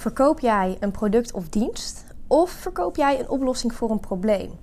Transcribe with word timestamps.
Verkoop 0.00 0.40
jij 0.40 0.76
een 0.80 0.90
product 0.90 1.32
of 1.32 1.48
dienst 1.48 2.04
of 2.26 2.50
verkoop 2.50 2.96
jij 2.96 3.20
een 3.20 3.28
oplossing 3.28 3.74
voor 3.74 3.90
een 3.90 4.00
probleem? 4.00 4.58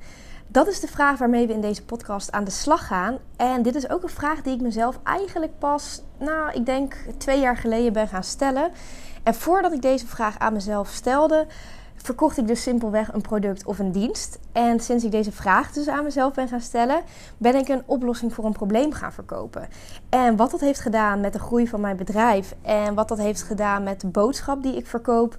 Dat 0.48 0.68
is 0.68 0.80
de 0.80 0.88
vraag 0.88 1.18
waarmee 1.18 1.48
we 1.48 1.54
in 1.54 1.62
deze 1.62 1.86
podcast 1.86 2.32
aan 2.32 2.44
de 2.44 2.52
slag 2.52 2.88
gaan. 2.88 3.18
En 3.36 3.62
dit 3.62 3.76
is 3.76 3.90
ook 3.90 4.04
een 4.04 4.10
vraag 4.10 4.42
die 4.42 4.54
ik 4.54 4.62
mezelf 4.62 5.00
eigenlijk 5.04 5.60
pas, 5.60 6.02
nou, 6.20 6.52
ik 6.52 6.66
denk 6.66 6.96
twee 7.18 7.40
jaar 7.40 7.58
geleden 7.58 7.94
ben 7.94 8.08
gaan 8.08 8.24
stellen. 8.24 8.72
En 9.24 9.36
voordat 9.36 9.74
ik 9.74 9.82
deze 9.82 10.08
vraag 10.08 10.40
aan 10.40 10.54
mezelf 10.54 10.90
stelde, 10.90 11.48
verkocht 12.08 12.38
ik 12.38 12.48
dus 12.48 12.62
simpelweg 12.62 13.14
een 13.14 13.22
product 13.22 13.66
of 13.66 13.80
een 13.80 13.92
dienst. 13.92 14.40
En 14.52 14.80
sinds 14.80 15.04
ik 15.04 15.12
deze 15.12 15.32
vraag 15.32 15.72
dus 15.72 15.88
aan 15.88 16.04
mezelf 16.04 16.34
ben 16.34 16.48
gaan 16.48 16.62
stellen, 16.62 17.02
ben 17.38 17.56
ik 17.56 17.68
een 17.68 17.84
oplossing 17.86 18.34
voor 18.34 18.46
een 18.46 18.52
probleem 18.52 18.94
gaan 18.94 19.14
verkopen. 19.14 19.68
En 20.10 20.36
wat 20.36 20.52
dat 20.52 20.60
heeft 20.60 20.80
gedaan 20.80 21.22
met 21.22 21.34
de 21.34 21.40
groei 21.40 21.68
van 21.68 21.82
mijn 21.82 21.98
bedrijf 21.98 22.56
en 22.62 22.94
wat 22.94 23.08
dat 23.08 23.18
heeft 23.18 23.44
gedaan 23.44 23.84
met 23.84 24.02
de 24.02 24.08
boodschap 24.08 24.64
die 24.64 24.76
ik 24.76 24.88
verkoop, 24.88 25.38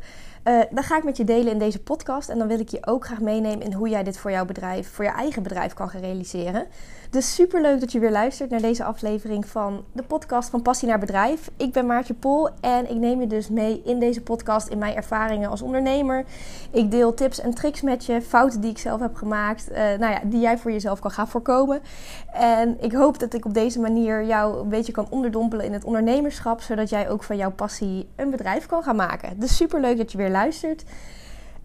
uh, 0.48 0.60
dat 0.70 0.84
ga 0.84 0.96
ik 0.96 1.04
met 1.04 1.16
je 1.16 1.24
delen 1.24 1.52
in 1.52 1.58
deze 1.58 1.82
podcast. 1.82 2.28
En 2.28 2.38
dan 2.38 2.48
wil 2.48 2.60
ik 2.60 2.68
je 2.68 2.86
ook 2.86 3.04
graag 3.04 3.20
meenemen 3.20 3.62
in 3.62 3.72
hoe 3.72 3.88
jij 3.88 4.02
dit 4.02 4.18
voor 4.18 4.30
jouw 4.30 4.44
bedrijf, 4.44 4.90
voor 4.90 5.04
je 5.04 5.10
eigen 5.10 5.42
bedrijf 5.42 5.74
kan 5.74 5.88
gaan 5.88 6.00
realiseren. 6.00 6.66
Dus 7.10 7.34
super 7.34 7.60
leuk 7.60 7.80
dat 7.80 7.92
je 7.92 7.98
weer 7.98 8.10
luistert 8.10 8.50
naar 8.50 8.60
deze 8.60 8.84
aflevering 8.84 9.46
van 9.46 9.84
de 9.92 10.02
podcast 10.02 10.50
van 10.50 10.62
Passie 10.62 10.88
naar 10.88 10.98
Bedrijf. 10.98 11.50
Ik 11.56 11.72
ben 11.72 11.86
Maartje 11.86 12.14
Pol 12.14 12.48
en 12.60 12.90
ik 12.90 12.96
neem 12.96 13.20
je 13.20 13.26
dus 13.26 13.48
mee 13.48 13.82
in 13.84 13.98
deze 13.98 14.22
podcast 14.22 14.68
in 14.68 14.78
mijn 14.78 14.94
ervaringen 14.94 15.50
als 15.50 15.62
ondernemer. 15.62 16.24
Ik 16.70 16.90
deel 16.90 17.14
tips 17.14 17.40
en 17.40 17.54
tricks 17.54 17.80
met 17.80 18.04
je, 18.04 18.22
fouten 18.22 18.60
die 18.60 18.70
ik 18.70 18.78
zelf 18.78 19.00
heb 19.00 19.14
gemaakt, 19.14 19.70
uh, 19.70 19.76
nou 19.76 20.12
ja, 20.12 20.20
die 20.24 20.40
jij 20.40 20.58
voor 20.58 20.72
jezelf 20.72 21.00
kan 21.00 21.10
gaan 21.10 21.28
voorkomen. 21.28 21.80
En 22.32 22.76
ik 22.80 22.92
hoop 22.92 23.18
dat 23.18 23.34
ik 23.34 23.44
op 23.44 23.54
deze 23.54 23.80
manier 23.80 24.24
jou 24.24 24.60
een 24.60 24.68
beetje 24.68 24.92
kan 24.92 25.06
onderdompelen 25.10 25.64
in 25.64 25.72
het 25.72 25.84
ondernemerschap, 25.84 26.60
zodat 26.60 26.88
jij 26.88 27.10
ook 27.10 27.22
van 27.22 27.36
jouw 27.36 27.52
passie 27.52 28.08
een 28.16 28.30
bedrijf 28.30 28.66
kan 28.66 28.82
gaan 28.82 28.96
maken. 28.96 29.40
Dus 29.40 29.56
super 29.56 29.80
leuk 29.80 29.96
dat 29.96 30.12
je 30.12 30.18
weer 30.18 30.24
luistert. 30.24 30.37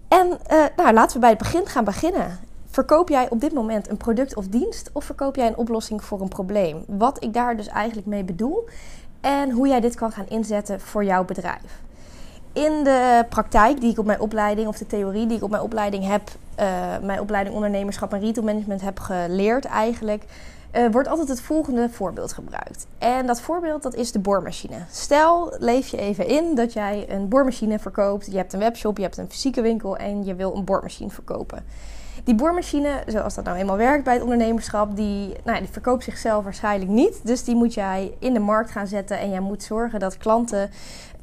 En 0.07 0.27
uh, 0.27 0.63
nou, 0.75 0.93
laten 0.93 1.13
we 1.13 1.19
bij 1.19 1.29
het 1.29 1.37
begin 1.37 1.65
gaan 1.65 1.83
beginnen. 1.83 2.39
Verkoop 2.69 3.09
jij 3.09 3.29
op 3.29 3.41
dit 3.41 3.53
moment 3.53 3.89
een 3.89 3.97
product 3.97 4.35
of 4.35 4.47
dienst 4.47 4.89
of 4.93 5.05
verkoop 5.05 5.35
jij 5.35 5.47
een 5.47 5.57
oplossing 5.57 6.03
voor 6.03 6.21
een 6.21 6.27
probleem? 6.27 6.83
Wat 6.87 7.23
ik 7.23 7.33
daar 7.33 7.55
dus 7.55 7.67
eigenlijk 7.67 8.07
mee 8.07 8.23
bedoel 8.23 8.67
en 9.21 9.51
hoe 9.51 9.67
jij 9.67 9.79
dit 9.79 9.95
kan 9.95 10.11
gaan 10.11 10.27
inzetten 10.27 10.79
voor 10.79 11.03
jouw 11.03 11.25
bedrijf. 11.25 11.81
In 12.53 12.83
de 12.83 13.25
praktijk 13.29 13.81
die 13.81 13.91
ik 13.91 13.99
op 13.99 14.05
mijn 14.05 14.19
opleiding, 14.19 14.67
of 14.67 14.77
de 14.77 14.85
theorie 14.85 15.27
die 15.27 15.37
ik 15.37 15.43
op 15.43 15.49
mijn 15.49 15.61
opleiding 15.61 16.07
heb, 16.07 16.21
uh, 16.59 16.65
mijn 17.01 17.19
opleiding 17.19 17.55
ondernemerschap 17.55 18.13
en 18.13 18.19
retail 18.19 18.45
management 18.45 18.81
heb 18.81 18.99
geleerd 18.99 19.65
eigenlijk, 19.65 20.23
uh, 20.73 20.91
wordt 20.91 21.07
altijd 21.07 21.27
het 21.27 21.41
volgende 21.41 21.89
voorbeeld 21.89 22.33
gebruikt. 22.33 22.87
En 22.97 23.25
dat 23.25 23.41
voorbeeld 23.41 23.83
dat 23.83 23.95
is 23.95 24.11
de 24.11 24.19
boormachine. 24.19 24.77
Stel, 24.91 25.55
leef 25.59 25.87
je 25.87 25.97
even 25.97 26.27
in 26.27 26.55
dat 26.55 26.73
jij 26.73 27.05
een 27.09 27.27
boormachine 27.27 27.79
verkoopt. 27.79 28.25
Je 28.31 28.37
hebt 28.37 28.53
een 28.53 28.59
webshop, 28.59 28.97
je 28.97 29.03
hebt 29.03 29.17
een 29.17 29.29
fysieke 29.29 29.61
winkel 29.61 29.97
en 29.97 30.25
je 30.25 30.35
wil 30.35 30.55
een 30.55 30.63
boormachine 30.63 31.09
verkopen. 31.09 31.65
Die 32.23 32.35
boormachine, 32.35 33.03
zoals 33.07 33.35
dat 33.35 33.43
nou 33.43 33.57
eenmaal 33.57 33.77
werkt 33.77 34.03
bij 34.03 34.13
het 34.13 34.23
ondernemerschap, 34.23 34.95
die, 34.95 35.35
nou, 35.43 35.59
die 35.59 35.69
verkoopt 35.71 36.03
zichzelf 36.03 36.43
waarschijnlijk 36.43 36.91
niet. 36.91 37.19
Dus 37.23 37.43
die 37.43 37.55
moet 37.55 37.73
jij 37.73 38.13
in 38.19 38.33
de 38.33 38.39
markt 38.39 38.71
gaan 38.71 38.87
zetten 38.87 39.19
en 39.19 39.29
jij 39.29 39.39
moet 39.39 39.63
zorgen 39.63 39.99
dat 39.99 40.17
klanten 40.17 40.69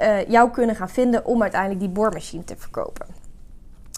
uh, 0.01 0.29
jou 0.29 0.51
kunnen 0.51 0.77
gaan 0.77 0.89
vinden 0.89 1.25
om 1.25 1.43
uiteindelijk 1.43 1.81
die 1.81 1.89
boormachine 1.89 2.45
te 2.45 2.55
verkopen. 2.57 3.07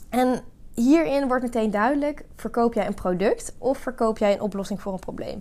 En 0.09 0.41
hierin 0.75 1.27
wordt 1.29 1.43
meteen 1.43 1.71
duidelijk: 1.71 2.25
verkoop 2.37 2.75
jij 2.75 2.87
een 2.87 2.95
product 2.95 3.55
of 3.59 3.79
verkoop 3.79 4.19
jij 4.19 4.33
een 4.33 4.41
oplossing 4.41 4.81
voor 4.81 4.93
een 4.93 4.99
probleem? 4.99 5.41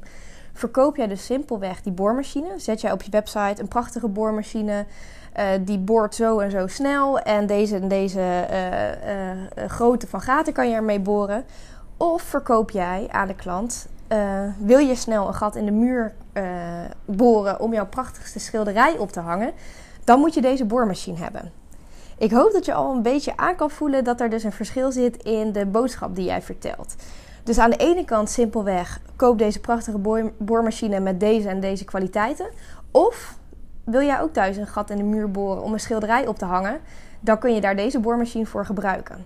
Verkoop 0.54 0.96
jij 0.96 1.08
dus 1.08 1.26
simpelweg 1.26 1.82
die 1.82 1.92
boormachine? 1.92 2.54
Zet 2.60 2.82
jij 2.82 2.92
op 2.92 3.02
je 3.02 3.12
website 3.12 3.62
een 3.62 3.68
prachtige 3.68 4.08
boormachine? 4.08 4.86
Uh, 5.40 5.46
die 5.62 5.80
boort 5.80 6.16
zo 6.16 6.40
en 6.40 6.52
zo 6.52 6.68
snel 6.68 7.20
en 7.20 7.48
deze 7.48 7.76
en 7.76 7.88
deze 7.88 8.48
uh, 9.58 9.70
grootte 9.70 10.08
van 10.08 10.22
gaten 10.22 10.54
kan 10.54 10.70
je 10.70 10.76
ermee 10.76 11.00
boren. 11.00 11.46
Of 11.98 12.22
verkoop 12.22 12.72
jij 12.72 13.08
aan 13.12 13.28
de 13.28 13.36
klant, 13.36 13.88
wil 14.60 14.78
je 14.78 14.96
snel 14.96 15.28
een 15.28 15.34
gat 15.34 15.56
in 15.56 15.66
de 15.66 15.72
muur 15.72 16.14
boren 17.06 17.60
om 17.60 17.74
jouw 17.74 17.88
prachtigste 17.88 18.40
schilderij 18.40 18.98
op 18.98 19.12
te 19.12 19.20
hangen, 19.20 19.52
dan 20.04 20.20
moet 20.20 20.34
je 20.34 20.42
deze 20.42 20.66
boormachine 20.66 21.18
hebben. 21.18 21.61
Ik 22.22 22.32
hoop 22.32 22.52
dat 22.52 22.66
je 22.66 22.74
al 22.74 22.96
een 22.96 23.02
beetje 23.02 23.38
aan 23.38 23.56
kan 23.56 23.70
voelen 23.70 24.04
dat 24.04 24.22
er 24.22 24.30
dus 24.30 24.44
een 24.44 24.52
verschil 24.52 24.92
zit 24.92 25.24
in 25.24 25.52
de 25.52 25.66
boodschap 25.66 26.16
die 26.16 26.26
jij 26.26 26.42
vertelt. 26.42 26.96
Dus 27.44 27.58
aan 27.58 27.70
de 27.70 27.76
ene 27.76 28.06
kant 28.06 28.30
simpelweg 28.30 29.00
koop 29.16 29.38
deze 29.38 29.60
prachtige 29.60 30.30
boormachine 30.38 31.00
met 31.00 31.20
deze 31.20 31.50
en 31.50 31.60
deze 31.60 31.86
kwaliteiten. 31.86 32.46
Of 32.92 33.38
wil 33.84 34.02
jij 34.02 34.22
ook 34.22 34.34
thuis 34.34 34.58
een 34.58 34.68
gat 34.68 34.90
in 34.90 34.98
de 34.98 35.04
muur 35.04 35.32
boren 35.32 35.64
om 35.64 35.74
een 35.74 35.80
schilderij 35.80 36.28
op 36.28 36.38
te 36.38 36.46
hangen, 36.46 36.80
dan 37.20 37.40
kun 37.40 37.54
je 37.54 37.62
daar 37.62 37.76
deze 37.76 38.00
boormachine 38.00 38.46
voor 38.46 38.66
gebruiken. 38.66 39.26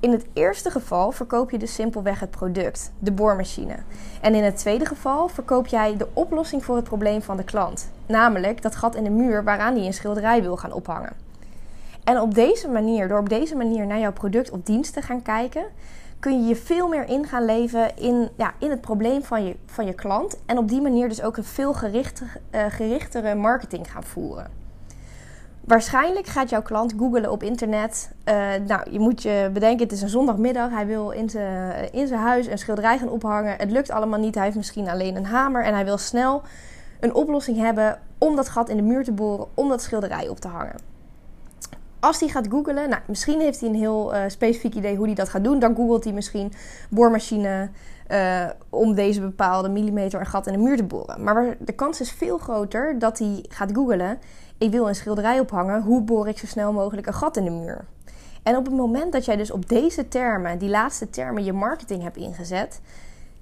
In 0.00 0.12
het 0.12 0.26
eerste 0.32 0.70
geval 0.70 1.10
verkoop 1.10 1.50
je 1.50 1.58
dus 1.58 1.74
simpelweg 1.74 2.20
het 2.20 2.30
product, 2.30 2.92
de 2.98 3.12
boormachine. 3.12 3.76
En 4.20 4.34
in 4.34 4.44
het 4.44 4.56
tweede 4.56 4.86
geval 4.86 5.28
verkoop 5.28 5.66
jij 5.66 5.96
de 5.96 6.08
oplossing 6.12 6.64
voor 6.64 6.76
het 6.76 6.84
probleem 6.84 7.22
van 7.22 7.36
de 7.36 7.44
klant, 7.44 7.90
namelijk 8.06 8.62
dat 8.62 8.76
gat 8.76 8.94
in 8.94 9.04
de 9.04 9.10
muur 9.10 9.44
waaraan 9.44 9.76
hij 9.76 9.86
een 9.86 9.94
schilderij 9.94 10.42
wil 10.42 10.56
gaan 10.56 10.72
ophangen. 10.72 11.23
En 12.04 12.20
op 12.20 12.34
deze 12.34 12.68
manier, 12.68 13.08
door 13.08 13.18
op 13.18 13.28
deze 13.28 13.56
manier 13.56 13.86
naar 13.86 13.98
jouw 13.98 14.12
product 14.12 14.50
of 14.50 14.60
dienst 14.62 14.92
te 14.92 15.02
gaan 15.02 15.22
kijken, 15.22 15.64
kun 16.20 16.42
je 16.42 16.48
je 16.48 16.56
veel 16.56 16.88
meer 16.88 17.08
in 17.08 17.26
gaan 17.26 17.44
leven 17.44 17.96
in, 17.96 18.28
ja, 18.36 18.52
in 18.58 18.70
het 18.70 18.80
probleem 18.80 19.22
van 19.22 19.44
je, 19.44 19.56
van 19.66 19.86
je 19.86 19.92
klant. 19.92 20.36
En 20.46 20.58
op 20.58 20.68
die 20.68 20.80
manier 20.80 21.08
dus 21.08 21.22
ook 21.22 21.36
een 21.36 21.44
veel 21.44 21.74
gerichter, 21.74 22.40
uh, 22.50 22.64
gerichtere 22.68 23.34
marketing 23.34 23.90
gaan 23.90 24.02
voeren. 24.02 24.50
Waarschijnlijk 25.60 26.26
gaat 26.26 26.50
jouw 26.50 26.62
klant 26.62 26.94
googelen 26.98 27.30
op 27.30 27.42
internet. 27.42 28.10
Uh, 28.28 28.34
nou, 28.66 28.90
je 28.90 28.98
moet 28.98 29.22
je 29.22 29.50
bedenken, 29.52 29.82
het 29.82 29.92
is 29.92 30.02
een 30.02 30.08
zondagmiddag. 30.08 30.70
Hij 30.70 30.86
wil 30.86 31.10
in 31.10 31.30
zijn, 31.30 31.92
in 31.92 32.06
zijn 32.06 32.20
huis 32.20 32.46
een 32.46 32.58
schilderij 32.58 32.98
gaan 32.98 33.08
ophangen. 33.08 33.56
Het 33.56 33.70
lukt 33.70 33.90
allemaal 33.90 34.20
niet. 34.20 34.34
Hij 34.34 34.44
heeft 34.44 34.56
misschien 34.56 34.88
alleen 34.88 35.16
een 35.16 35.26
hamer. 35.26 35.64
En 35.64 35.74
hij 35.74 35.84
wil 35.84 35.98
snel 35.98 36.42
een 37.00 37.14
oplossing 37.14 37.56
hebben 37.58 37.98
om 38.18 38.36
dat 38.36 38.48
gat 38.48 38.68
in 38.68 38.76
de 38.76 38.82
muur 38.82 39.04
te 39.04 39.12
boren. 39.12 39.46
Om 39.54 39.68
dat 39.68 39.82
schilderij 39.82 40.28
op 40.28 40.40
te 40.40 40.48
hangen 40.48 40.93
als 42.04 42.20
hij 42.20 42.28
gaat 42.28 42.46
googlen, 42.48 42.88
nou, 42.88 43.02
misschien 43.06 43.40
heeft 43.40 43.60
hij 43.60 43.68
een 43.68 43.74
heel 43.74 44.14
uh, 44.14 44.20
specifiek 44.26 44.74
idee 44.74 44.96
hoe 44.96 45.06
hij 45.06 45.14
dat 45.14 45.28
gaat 45.28 45.44
doen. 45.44 45.58
Dan 45.58 45.74
googelt 45.74 46.04
hij 46.04 46.12
misschien 46.12 46.52
boormachine 46.90 47.70
uh, 48.10 48.46
om 48.68 48.94
deze 48.94 49.20
bepaalde 49.20 49.68
millimeter 49.68 50.20
een 50.20 50.26
gat 50.26 50.46
in 50.46 50.52
de 50.52 50.58
muur 50.58 50.76
te 50.76 50.84
boren. 50.84 51.22
Maar 51.22 51.56
de 51.58 51.72
kans 51.72 52.00
is 52.00 52.12
veel 52.12 52.38
groter 52.38 52.98
dat 52.98 53.18
hij 53.18 53.44
gaat 53.48 53.72
googlen. 53.72 54.18
Ik 54.58 54.70
wil 54.70 54.88
een 54.88 54.94
schilderij 54.94 55.40
ophangen. 55.40 55.82
Hoe 55.82 56.02
boor 56.02 56.28
ik 56.28 56.38
zo 56.38 56.46
snel 56.46 56.72
mogelijk 56.72 57.06
een 57.06 57.14
gat 57.14 57.36
in 57.36 57.44
de 57.44 57.50
muur? 57.50 57.84
En 58.42 58.56
op 58.56 58.64
het 58.64 58.74
moment 58.74 59.12
dat 59.12 59.24
jij 59.24 59.36
dus 59.36 59.50
op 59.50 59.68
deze 59.68 60.08
termen, 60.08 60.58
die 60.58 60.70
laatste 60.70 61.10
termen, 61.10 61.44
je 61.44 61.52
marketing 61.52 62.02
hebt 62.02 62.16
ingezet, 62.16 62.80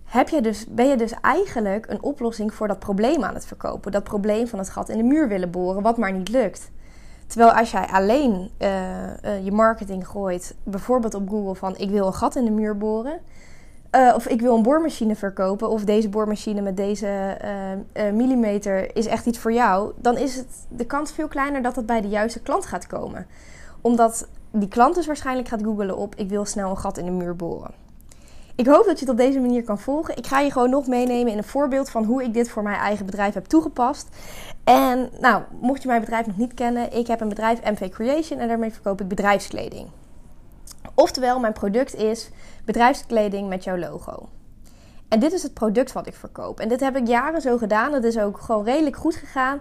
heb 0.04 0.28
je 0.28 0.40
dus, 0.40 0.66
ben 0.66 0.88
je 0.88 0.96
dus 0.96 1.14
eigenlijk 1.20 1.86
een 1.88 2.02
oplossing 2.02 2.54
voor 2.54 2.68
dat 2.68 2.78
probleem 2.78 3.24
aan 3.24 3.34
het 3.34 3.46
verkopen. 3.46 3.92
Dat 3.92 4.04
probleem 4.04 4.46
van 4.46 4.58
het 4.58 4.70
gat 4.70 4.88
in 4.88 4.96
de 4.96 5.02
muur 5.02 5.28
willen 5.28 5.50
boren, 5.50 5.82
wat 5.82 5.96
maar 5.96 6.12
niet 6.12 6.28
lukt. 6.28 6.70
Terwijl 7.32 7.52
als 7.52 7.70
jij 7.70 7.86
alleen 7.86 8.50
uh, 8.58 8.68
uh, 9.24 9.44
je 9.44 9.52
marketing 9.52 10.06
gooit, 10.08 10.54
bijvoorbeeld 10.62 11.14
op 11.14 11.28
Google 11.28 11.54
van 11.54 11.76
ik 11.76 11.90
wil 11.90 12.06
een 12.06 12.14
gat 12.14 12.36
in 12.36 12.44
de 12.44 12.50
muur 12.50 12.78
boren. 12.78 13.20
Uh, 13.96 14.12
of 14.14 14.26
ik 14.26 14.40
wil 14.40 14.56
een 14.56 14.62
boormachine 14.62 15.16
verkopen. 15.16 15.68
Of 15.68 15.84
deze 15.84 16.08
boormachine 16.08 16.60
met 16.60 16.76
deze 16.76 17.36
millimeter 18.12 18.96
is 18.96 19.06
echt 19.06 19.26
iets 19.26 19.38
voor 19.38 19.52
jou. 19.52 19.92
Dan 19.96 20.16
is 20.16 20.36
het 20.36 20.46
de 20.68 20.86
kans 20.86 21.12
veel 21.12 21.28
kleiner 21.28 21.62
dat 21.62 21.76
het 21.76 21.86
bij 21.86 22.00
de 22.00 22.08
juiste 22.08 22.40
klant 22.40 22.66
gaat 22.66 22.86
komen. 22.86 23.26
Omdat 23.80 24.28
die 24.50 24.68
klant 24.68 24.94
dus 24.94 25.06
waarschijnlijk 25.06 25.48
gaat 25.48 25.62
googelen 25.62 25.96
op 25.96 26.14
ik 26.14 26.28
wil 26.28 26.44
snel 26.44 26.70
een 26.70 26.78
gat 26.78 26.98
in 26.98 27.04
de 27.04 27.10
muur 27.10 27.36
boren. 27.36 27.70
Ik 28.54 28.66
hoop 28.66 28.84
dat 28.86 28.98
je 28.98 29.04
het 29.04 29.14
op 29.14 29.16
deze 29.16 29.40
manier 29.40 29.64
kan 29.64 29.78
volgen. 29.78 30.16
Ik 30.16 30.26
ga 30.26 30.40
je 30.40 30.50
gewoon 30.50 30.70
nog 30.70 30.86
meenemen 30.86 31.32
in 31.32 31.38
een 31.38 31.44
voorbeeld 31.44 31.90
van 31.90 32.04
hoe 32.04 32.22
ik 32.22 32.34
dit 32.34 32.50
voor 32.50 32.62
mijn 32.62 32.78
eigen 32.78 33.06
bedrijf 33.06 33.34
heb 33.34 33.44
toegepast. 33.44 34.08
En 34.64 35.10
nou, 35.20 35.42
mocht 35.60 35.82
je 35.82 35.88
mijn 35.88 36.00
bedrijf 36.00 36.26
nog 36.26 36.36
niet 36.36 36.54
kennen, 36.54 36.92
ik 36.92 37.06
heb 37.06 37.20
een 37.20 37.28
bedrijf 37.28 37.60
MV 37.62 37.88
Creation 37.88 38.38
en 38.38 38.48
daarmee 38.48 38.72
verkoop 38.72 39.00
ik 39.00 39.08
bedrijfskleding. 39.08 39.88
Oftewel, 40.94 41.38
mijn 41.38 41.52
product 41.52 41.94
is 41.94 42.30
bedrijfskleding 42.64 43.48
met 43.48 43.64
jouw 43.64 43.78
logo. 43.78 44.28
En 45.08 45.20
dit 45.20 45.32
is 45.32 45.42
het 45.42 45.54
product 45.54 45.92
wat 45.92 46.06
ik 46.06 46.14
verkoop. 46.14 46.60
En 46.60 46.68
dit 46.68 46.80
heb 46.80 46.96
ik 46.96 47.06
jaren 47.06 47.40
zo 47.40 47.58
gedaan. 47.58 47.90
Dat 47.90 48.04
is 48.04 48.18
ook 48.18 48.38
gewoon 48.38 48.64
redelijk 48.64 48.96
goed 48.96 49.14
gegaan. 49.14 49.60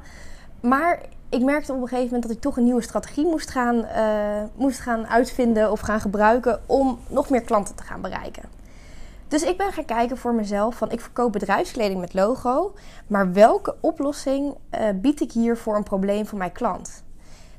Maar 0.61 1.01
ik 1.29 1.41
merkte 1.41 1.73
op 1.73 1.81
een 1.81 1.87
gegeven 1.87 2.05
moment 2.05 2.23
dat 2.23 2.31
ik 2.31 2.41
toch 2.41 2.57
een 2.57 2.63
nieuwe 2.63 2.81
strategie 2.81 3.25
moest 3.25 3.49
gaan, 3.49 3.75
uh, 3.75 4.43
moest 4.55 4.79
gaan 4.79 5.07
uitvinden 5.07 5.71
of 5.71 5.79
gaan 5.79 6.01
gebruiken 6.01 6.61
om 6.65 6.99
nog 7.07 7.29
meer 7.29 7.41
klanten 7.41 7.75
te 7.75 7.83
gaan 7.83 8.01
bereiken. 8.01 8.43
Dus 9.31 9.43
ik 9.43 9.57
ben 9.57 9.73
gaan 9.73 9.85
kijken 9.85 10.17
voor 10.17 10.33
mezelf 10.33 10.75
van 10.75 10.91
ik 10.91 11.01
verkoop 11.01 11.31
bedrijfskleding 11.31 11.99
met 11.99 12.13
logo, 12.13 12.73
maar 13.07 13.33
welke 13.33 13.75
oplossing 13.79 14.55
uh, 14.71 14.89
bied 14.95 15.21
ik 15.21 15.31
hier 15.31 15.57
voor 15.57 15.75
een 15.75 15.83
probleem 15.83 16.25
voor 16.25 16.37
mijn 16.37 16.51
klant? 16.51 17.03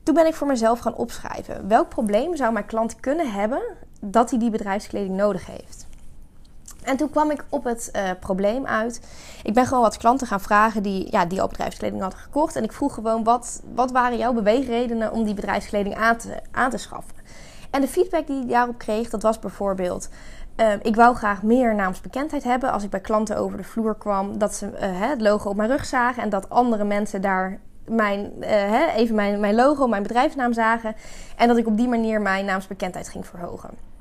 Toen 0.02 0.14
ben 0.14 0.26
ik 0.26 0.34
voor 0.34 0.46
mezelf 0.46 0.78
gaan 0.78 0.94
opschrijven. 0.94 1.68
Welk 1.68 1.88
probleem 1.88 2.36
zou 2.36 2.52
mijn 2.52 2.66
klant 2.66 3.00
kunnen 3.00 3.32
hebben 3.32 3.62
dat 4.00 4.30
hij 4.30 4.38
die 4.38 4.50
bedrijfskleding 4.50 5.16
nodig 5.16 5.46
heeft? 5.46 5.86
En 6.82 6.96
toen 6.96 7.10
kwam 7.10 7.30
ik 7.30 7.44
op 7.48 7.64
het 7.64 7.90
uh, 7.96 8.10
probleem 8.20 8.66
uit. 8.66 9.00
Ik 9.42 9.54
ben 9.54 9.66
gewoon 9.66 9.82
wat 9.82 9.96
klanten 9.96 10.26
gaan 10.26 10.40
vragen 10.40 10.82
die, 10.82 11.08
ja, 11.10 11.26
die 11.26 11.40
al 11.40 11.48
bedrijfskleding 11.48 12.02
hadden 12.02 12.20
gekocht. 12.20 12.56
En 12.56 12.64
ik 12.64 12.72
vroeg 12.72 12.94
gewoon, 12.94 13.24
wat, 13.24 13.62
wat 13.74 13.90
waren 13.90 14.18
jouw 14.18 14.32
beweegredenen 14.32 15.12
om 15.12 15.24
die 15.24 15.34
bedrijfskleding 15.34 15.94
aan 15.94 16.16
te, 16.16 16.40
aan 16.50 16.70
te 16.70 16.78
schaffen? 16.78 17.14
En 17.70 17.80
de 17.80 17.88
feedback 17.88 18.26
die 18.26 18.42
ik 18.42 18.48
daarop 18.48 18.78
kreeg, 18.78 19.10
dat 19.10 19.22
was 19.22 19.38
bijvoorbeeld... 19.38 20.08
Uh, 20.56 20.72
ik 20.82 20.96
wou 20.96 21.14
graag 21.14 21.42
meer 21.42 21.74
naamsbekendheid 21.74 22.44
hebben 22.44 22.72
als 22.72 22.84
ik 22.84 22.90
bij 22.90 23.00
klanten 23.00 23.36
over 23.36 23.56
de 23.56 23.64
vloer 23.64 23.94
kwam. 23.94 24.38
Dat 24.38 24.54
ze 24.54 24.66
uh, 24.66 24.70
het 24.80 25.20
logo 25.20 25.48
op 25.48 25.56
mijn 25.56 25.70
rug 25.70 25.84
zagen 25.84 26.22
en 26.22 26.28
dat 26.28 26.50
andere 26.50 26.84
mensen 26.84 27.20
daar 27.20 27.58
mijn, 27.86 28.32
uh, 28.40 28.96
even 28.96 29.14
mijn, 29.14 29.40
mijn 29.40 29.54
logo, 29.54 29.86
mijn 29.86 30.02
bedrijfsnaam 30.02 30.52
zagen. 30.52 30.94
En 31.36 31.48
dat 31.48 31.56
ik 31.56 31.66
op 31.66 31.76
die 31.76 31.88
manier 31.88 32.20
mijn 32.20 32.44
naamsbekendheid 32.44 33.08
ging 33.08 33.26
verhogen. 33.26 33.91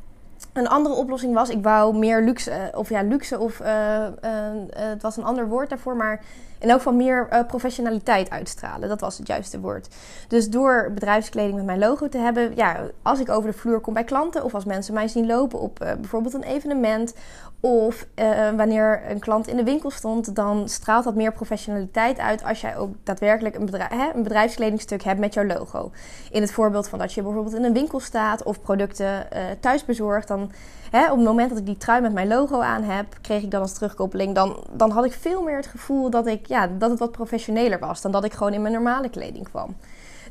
Een 0.53 0.68
andere 0.68 0.95
oplossing 0.95 1.33
was, 1.33 1.50
ik 1.50 1.63
wou 1.63 1.98
meer 1.98 2.21
luxe, 2.21 2.51
eh, 2.51 2.80
of 2.80 2.89
ja, 2.89 3.01
luxe 3.01 3.39
of 3.39 3.59
uh, 3.59 3.68
uh, 3.68 4.31
het 4.74 5.01
was 5.01 5.18
een 5.18 5.24
ander 5.24 5.48
woord 5.48 5.69
daarvoor, 5.69 5.95
maar 5.95 6.21
in 6.59 6.69
elk 6.69 6.77
geval 6.77 6.94
meer 6.94 7.45
professionaliteit 7.48 8.30
uitstralen. 8.30 8.89
Dat 8.89 9.01
was 9.01 9.18
het 9.18 9.27
juiste 9.27 9.59
woord. 9.59 9.88
Dus 10.27 10.50
door 10.50 10.92
bedrijfskleding 10.94 11.56
met 11.56 11.65
mijn 11.65 11.80
logo 11.80 12.09
te 12.09 12.18
hebben, 12.18 12.56
ja, 12.56 12.80
als 13.01 13.19
ik 13.19 13.30
over 13.30 13.51
de 13.51 13.57
vloer 13.57 13.80
kom 13.80 13.94
bij 13.94 14.03
klanten 14.03 14.44
of 14.44 14.53
als 14.53 14.65
mensen 14.65 14.94
mij 14.94 15.07
zien 15.07 15.25
lopen 15.25 15.59
op 15.59 15.77
bijvoorbeeld 15.77 16.33
een 16.33 16.44
evenement 16.44 17.13
of 17.62 18.08
wanneer 18.56 19.02
een 19.10 19.19
klant 19.19 19.48
in 19.48 19.56
de 19.56 19.63
winkel 19.63 19.92
stond, 19.92 20.36
dan 20.36 20.69
straalt 20.69 21.04
dat 21.04 21.16
meer 21.16 21.34
professionaliteit 21.34 22.19
uit 22.19 22.44
als 22.44 22.62
jij 22.62 22.78
ook 22.78 22.96
daadwerkelijk 23.04 23.56
een, 23.56 23.69
hè, 23.74 24.10
een 24.13 24.24
bedrijfskledingstuk 24.24 25.04
hebt 25.04 25.19
met 25.19 25.34
jouw 25.34 25.46
logo. 25.46 25.92
In 26.31 26.42
het 26.42 26.52
voorbeeld 26.52 26.90
van 26.90 27.00
dat 27.00 27.13
je 27.13 27.22
bijvoorbeeld 27.22 27.56
in 27.56 27.63
een 27.63 27.74
winkel 27.74 28.00
staat 28.00 28.44
of 28.44 28.62
producten 28.62 29.28
thuis 29.60 29.86
bezorgt, 29.86 30.28
dan 30.28 30.52
hè, 30.92 31.12
op 31.12 31.18
het 31.18 31.25
moment 31.25 31.50
dat 31.50 31.58
ik 31.58 31.66
die 31.66 31.78
trui 31.78 32.02
met 32.02 32.13
mijn 32.13 32.28
logo 32.28 32.60
aan 32.60 32.84
heb, 32.84 33.06
kreeg 33.22 33.44
ik 33.44 33.52
dan 33.52 33.62
als 33.62 33.74
terugkoppeling. 33.74 34.36
Dan, 34.36 34.63
dan 34.72 34.92
had 34.92 35.06
ik 35.06 35.13
veel 35.13 35.42
meer 35.42 35.56
het 35.56 35.68
gevoel 35.68 36.10
dat, 36.10 36.28
ik, 36.28 36.46
ja, 36.46 36.68
dat 36.68 36.90
het 36.90 37.00
wat 37.00 37.12
professioneler 37.12 37.80
was 37.80 38.02
dan 38.02 38.12
dat 38.12 38.24
ik 38.24 38.34
gewoon 38.34 38.54
in 38.54 38.62
mijn 38.62 38.74
normale 38.74 39.10
kleding 39.10 39.50
kwam. 39.50 39.75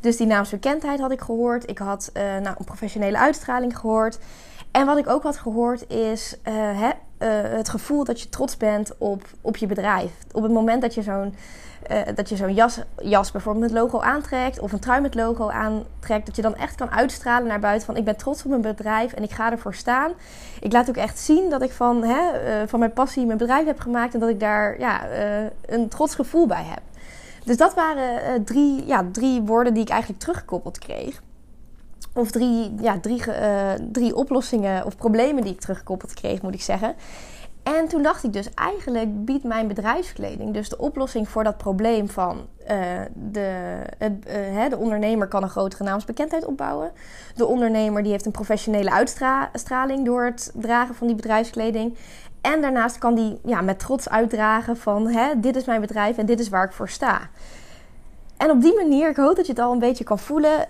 Dus 0.00 0.16
die 0.16 0.26
naamsbekendheid 0.26 1.00
had 1.00 1.10
ik 1.10 1.20
gehoord. 1.20 1.70
Ik 1.70 1.78
had 1.78 2.10
uh, 2.14 2.22
nou, 2.22 2.54
een 2.58 2.64
professionele 2.64 3.18
uitstraling 3.18 3.78
gehoord. 3.78 4.18
En 4.70 4.86
wat 4.86 4.98
ik 4.98 5.08
ook 5.08 5.22
had 5.22 5.36
gehoord 5.36 5.90
is 5.90 6.36
hè, 6.42 6.90
het 7.28 7.68
gevoel 7.68 8.04
dat 8.04 8.20
je 8.20 8.28
trots 8.28 8.56
bent 8.56 8.92
op, 8.98 9.22
op 9.40 9.56
je 9.56 9.66
bedrijf. 9.66 10.10
Op 10.32 10.42
het 10.42 10.52
moment 10.52 10.82
dat 10.82 10.94
je 10.94 11.02
zo'n 11.02 11.34
uh, 11.90 11.98
dat 12.14 12.28
je 12.28 12.36
zo'n 12.36 12.54
jas, 12.54 12.78
jas 13.02 13.30
bijvoorbeeld 13.30 13.64
met 13.72 13.80
logo 13.80 14.00
aantrekt 14.00 14.58
of 14.58 14.72
een 14.72 14.78
trui 14.78 15.00
met 15.00 15.14
logo 15.14 15.48
aantrekt, 15.48 16.26
dat 16.26 16.36
je 16.36 16.42
dan 16.42 16.56
echt 16.56 16.74
kan 16.74 16.90
uitstralen 16.90 17.48
naar 17.48 17.60
buiten 17.60 17.86
van 17.86 17.96
ik 17.96 18.04
ben 18.04 18.16
trots 18.16 18.42
op 18.42 18.50
mijn 18.50 18.60
bedrijf 18.60 19.12
en 19.12 19.22
ik 19.22 19.30
ga 19.30 19.50
ervoor 19.50 19.74
staan. 19.74 20.12
Ik 20.60 20.72
laat 20.72 20.88
ook 20.88 20.96
echt 20.96 21.18
zien 21.18 21.50
dat 21.50 21.62
ik 21.62 21.72
van, 21.72 22.04
hè, 22.04 22.60
uh, 22.62 22.68
van 22.68 22.78
mijn 22.78 22.92
passie 22.92 23.26
mijn 23.26 23.38
bedrijf 23.38 23.66
heb 23.66 23.80
gemaakt 23.80 24.14
en 24.14 24.20
dat 24.20 24.28
ik 24.28 24.40
daar 24.40 24.78
ja, 24.78 25.08
een 25.66 25.88
trots 25.88 26.14
gevoel 26.14 26.46
bij 26.46 26.64
heb. 26.64 26.80
Dus 27.44 27.56
dat 27.56 27.74
waren 27.74 28.44
drie, 28.44 28.86
ja, 28.86 29.04
drie 29.12 29.40
woorden 29.40 29.74
die 29.74 29.82
ik 29.82 29.88
eigenlijk 29.88 30.20
teruggekoppeld 30.20 30.78
kreeg. 30.78 31.22
Of 32.14 32.30
drie, 32.30 32.74
ja, 32.80 33.00
drie, 33.00 33.22
drie 33.92 34.14
oplossingen 34.14 34.84
of 34.84 34.96
problemen 34.96 35.42
die 35.42 35.52
ik 35.52 35.60
teruggekoppeld 35.60 36.14
kreeg, 36.14 36.42
moet 36.42 36.54
ik 36.54 36.62
zeggen. 36.62 36.94
En 37.62 37.88
toen 37.88 38.02
dacht 38.02 38.24
ik 38.24 38.32
dus, 38.32 38.54
eigenlijk 38.54 39.24
biedt 39.24 39.44
mijn 39.44 39.68
bedrijfskleding 39.68 40.54
dus 40.54 40.68
de 40.68 40.78
oplossing 40.78 41.28
voor 41.28 41.44
dat 41.44 41.56
probleem 41.56 42.08
van 42.08 42.46
uh, 42.70 42.76
de, 43.14 43.76
uh, 44.52 44.68
de 44.68 44.76
ondernemer 44.76 45.28
kan 45.28 45.42
een 45.42 45.48
grotere 45.48 45.84
naamsbekendheid 45.84 46.44
opbouwen. 46.44 46.92
De 47.34 47.46
ondernemer 47.46 48.02
die 48.02 48.12
heeft 48.12 48.26
een 48.26 48.32
professionele 48.32 48.90
uitstraling 48.90 50.04
door 50.04 50.24
het 50.24 50.52
dragen 50.54 50.94
van 50.94 51.06
die 51.06 51.16
bedrijfskleding. 51.16 51.96
En 52.40 52.60
daarnaast 52.60 52.98
kan 52.98 53.14
die 53.14 53.38
ja, 53.44 53.60
met 53.60 53.78
trots 53.78 54.08
uitdragen 54.08 54.76
van 54.76 55.06
hè, 55.08 55.40
dit 55.40 55.56
is 55.56 55.64
mijn 55.64 55.80
bedrijf 55.80 56.18
en 56.18 56.26
dit 56.26 56.40
is 56.40 56.48
waar 56.48 56.64
ik 56.64 56.72
voor 56.72 56.88
sta. 56.88 57.20
En 58.36 58.50
op 58.50 58.60
die 58.60 58.74
manier, 58.74 59.08
ik 59.08 59.16
hoop 59.16 59.36
dat 59.36 59.46
je 59.46 59.52
het 59.52 59.60
al 59.60 59.72
een 59.72 59.78
beetje 59.78 60.04
kan 60.04 60.18
voelen, 60.18 60.66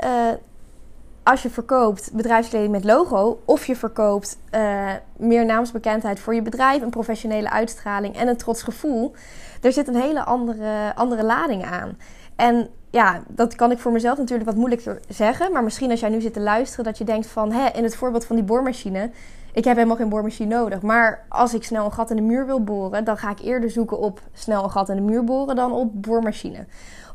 als 1.30 1.42
je 1.42 1.50
verkoopt 1.50 2.12
bedrijfskleding 2.12 2.72
met 2.72 2.84
logo, 2.84 3.42
of 3.44 3.66
je 3.66 3.76
verkoopt 3.76 4.38
uh, 4.54 4.92
meer 5.16 5.44
naamsbekendheid 5.44 6.20
voor 6.20 6.34
je 6.34 6.42
bedrijf, 6.42 6.82
een 6.82 6.90
professionele 6.90 7.50
uitstraling 7.50 8.16
en 8.16 8.28
een 8.28 8.36
trots 8.36 8.62
gevoel, 8.62 9.12
er 9.60 9.72
zit 9.72 9.88
een 9.88 10.00
hele 10.00 10.24
andere, 10.24 10.94
andere 10.94 11.24
lading 11.24 11.64
aan. 11.64 11.98
En 12.36 12.68
ja, 12.90 13.22
dat 13.28 13.54
kan 13.54 13.70
ik 13.70 13.78
voor 13.78 13.92
mezelf 13.92 14.18
natuurlijk 14.18 14.48
wat 14.48 14.58
moeilijker 14.58 15.00
zeggen. 15.08 15.52
Maar 15.52 15.64
misschien 15.64 15.90
als 15.90 16.00
jij 16.00 16.08
nu 16.08 16.20
zit 16.20 16.32
te 16.32 16.40
luisteren, 16.40 16.84
dat 16.84 16.98
je 16.98 17.04
denkt 17.04 17.26
van 17.26 17.52
hè, 17.52 17.68
in 17.68 17.84
het 17.84 17.96
voorbeeld 17.96 18.24
van 18.24 18.36
die 18.36 18.44
boormachine. 18.44 19.10
Ik 19.52 19.64
heb 19.64 19.74
helemaal 19.74 19.96
geen 19.96 20.08
boormachine 20.08 20.54
nodig. 20.54 20.82
Maar 20.82 21.24
als 21.28 21.54
ik 21.54 21.64
snel 21.64 21.84
een 21.84 21.92
gat 21.92 22.10
in 22.10 22.16
de 22.16 22.22
muur 22.22 22.46
wil 22.46 22.64
boren, 22.64 23.04
dan 23.04 23.16
ga 23.16 23.30
ik 23.30 23.40
eerder 23.40 23.70
zoeken 23.70 23.98
op 23.98 24.20
snel 24.32 24.64
een 24.64 24.70
gat 24.70 24.88
in 24.88 24.96
de 24.96 25.02
muur 25.02 25.24
boren 25.24 25.56
dan 25.56 25.72
op 25.72 26.02
boormachine. 26.02 26.66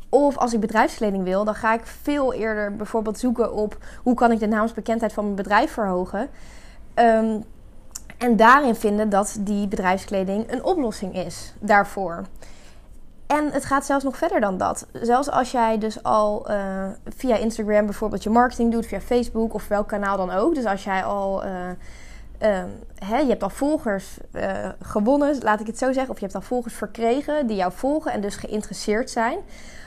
Of 0.10 0.38
als 0.38 0.54
ik 0.54 0.60
bedrijfskleding 0.60 1.24
wil, 1.24 1.44
dan 1.44 1.56
ga 1.56 1.74
ik 1.74 1.86
veel 1.86 2.34
eerder 2.34 2.76
bijvoorbeeld 2.76 3.20
zoeken 3.20 3.54
op 3.54 3.78
hoe 4.04 4.14
kan 4.14 4.32
ik 4.32 4.40
de 4.40 4.48
naamsbekendheid 4.48 5.14
van 5.14 5.24
mijn 5.24 5.36
bedrijf 5.36 5.72
verhogen. 5.72 6.30
Um, 6.96 7.44
en 8.18 8.36
daarin 8.36 8.76
vinden 8.76 9.10
dat 9.10 9.38
die 9.40 9.68
bedrijfskleding 9.68 10.52
een 10.52 10.64
oplossing 10.64 11.16
is 11.16 11.54
daarvoor. 11.60 12.24
En 13.28 13.52
het 13.52 13.66
gaat 13.66 13.86
zelfs 13.86 14.04
nog 14.04 14.18
verder 14.18 14.40
dan 14.40 14.58
dat. 14.58 14.88
Zelfs 14.94 15.30
als 15.30 15.52
jij 15.52 15.78
dus 15.78 16.04
al 16.04 16.52
uh, 16.52 16.86
via 17.06 17.36
Instagram 17.36 17.86
bijvoorbeeld 17.86 18.24
je 18.24 18.30
marketing 18.30 18.72
doet, 18.72 18.86
via 18.86 19.00
Facebook 19.00 19.54
of 19.54 19.68
welk 19.68 19.88
kanaal 19.88 20.18
dan 20.18 20.32
ook. 20.32 20.56
Dus 20.56 20.66
als 20.66 20.84
jij 20.84 21.04
al. 21.04 21.46
Uh, 21.46 21.52
uh, 22.42 22.64
hè, 22.96 23.18
je 23.18 23.30
hebt 23.30 23.44
al 23.44 23.50
volgers 23.50 24.18
gewonnen, 24.82 25.38
laat 25.42 25.60
ik 25.60 25.68
het 25.68 25.78
zo 25.78 25.92
zeggen. 25.92 26.10
Of 26.12 26.20
je 26.20 26.24
hebt 26.24 26.36
al 26.36 26.42
volgers 26.42 26.74
verkregen 26.74 27.48
die 27.48 27.56
jou 27.56 27.72
volgen 27.76 28.12
en 28.12 28.22
dus 28.22 28.36
geïnteresseerd 28.36 29.10
zijn. 29.10 29.38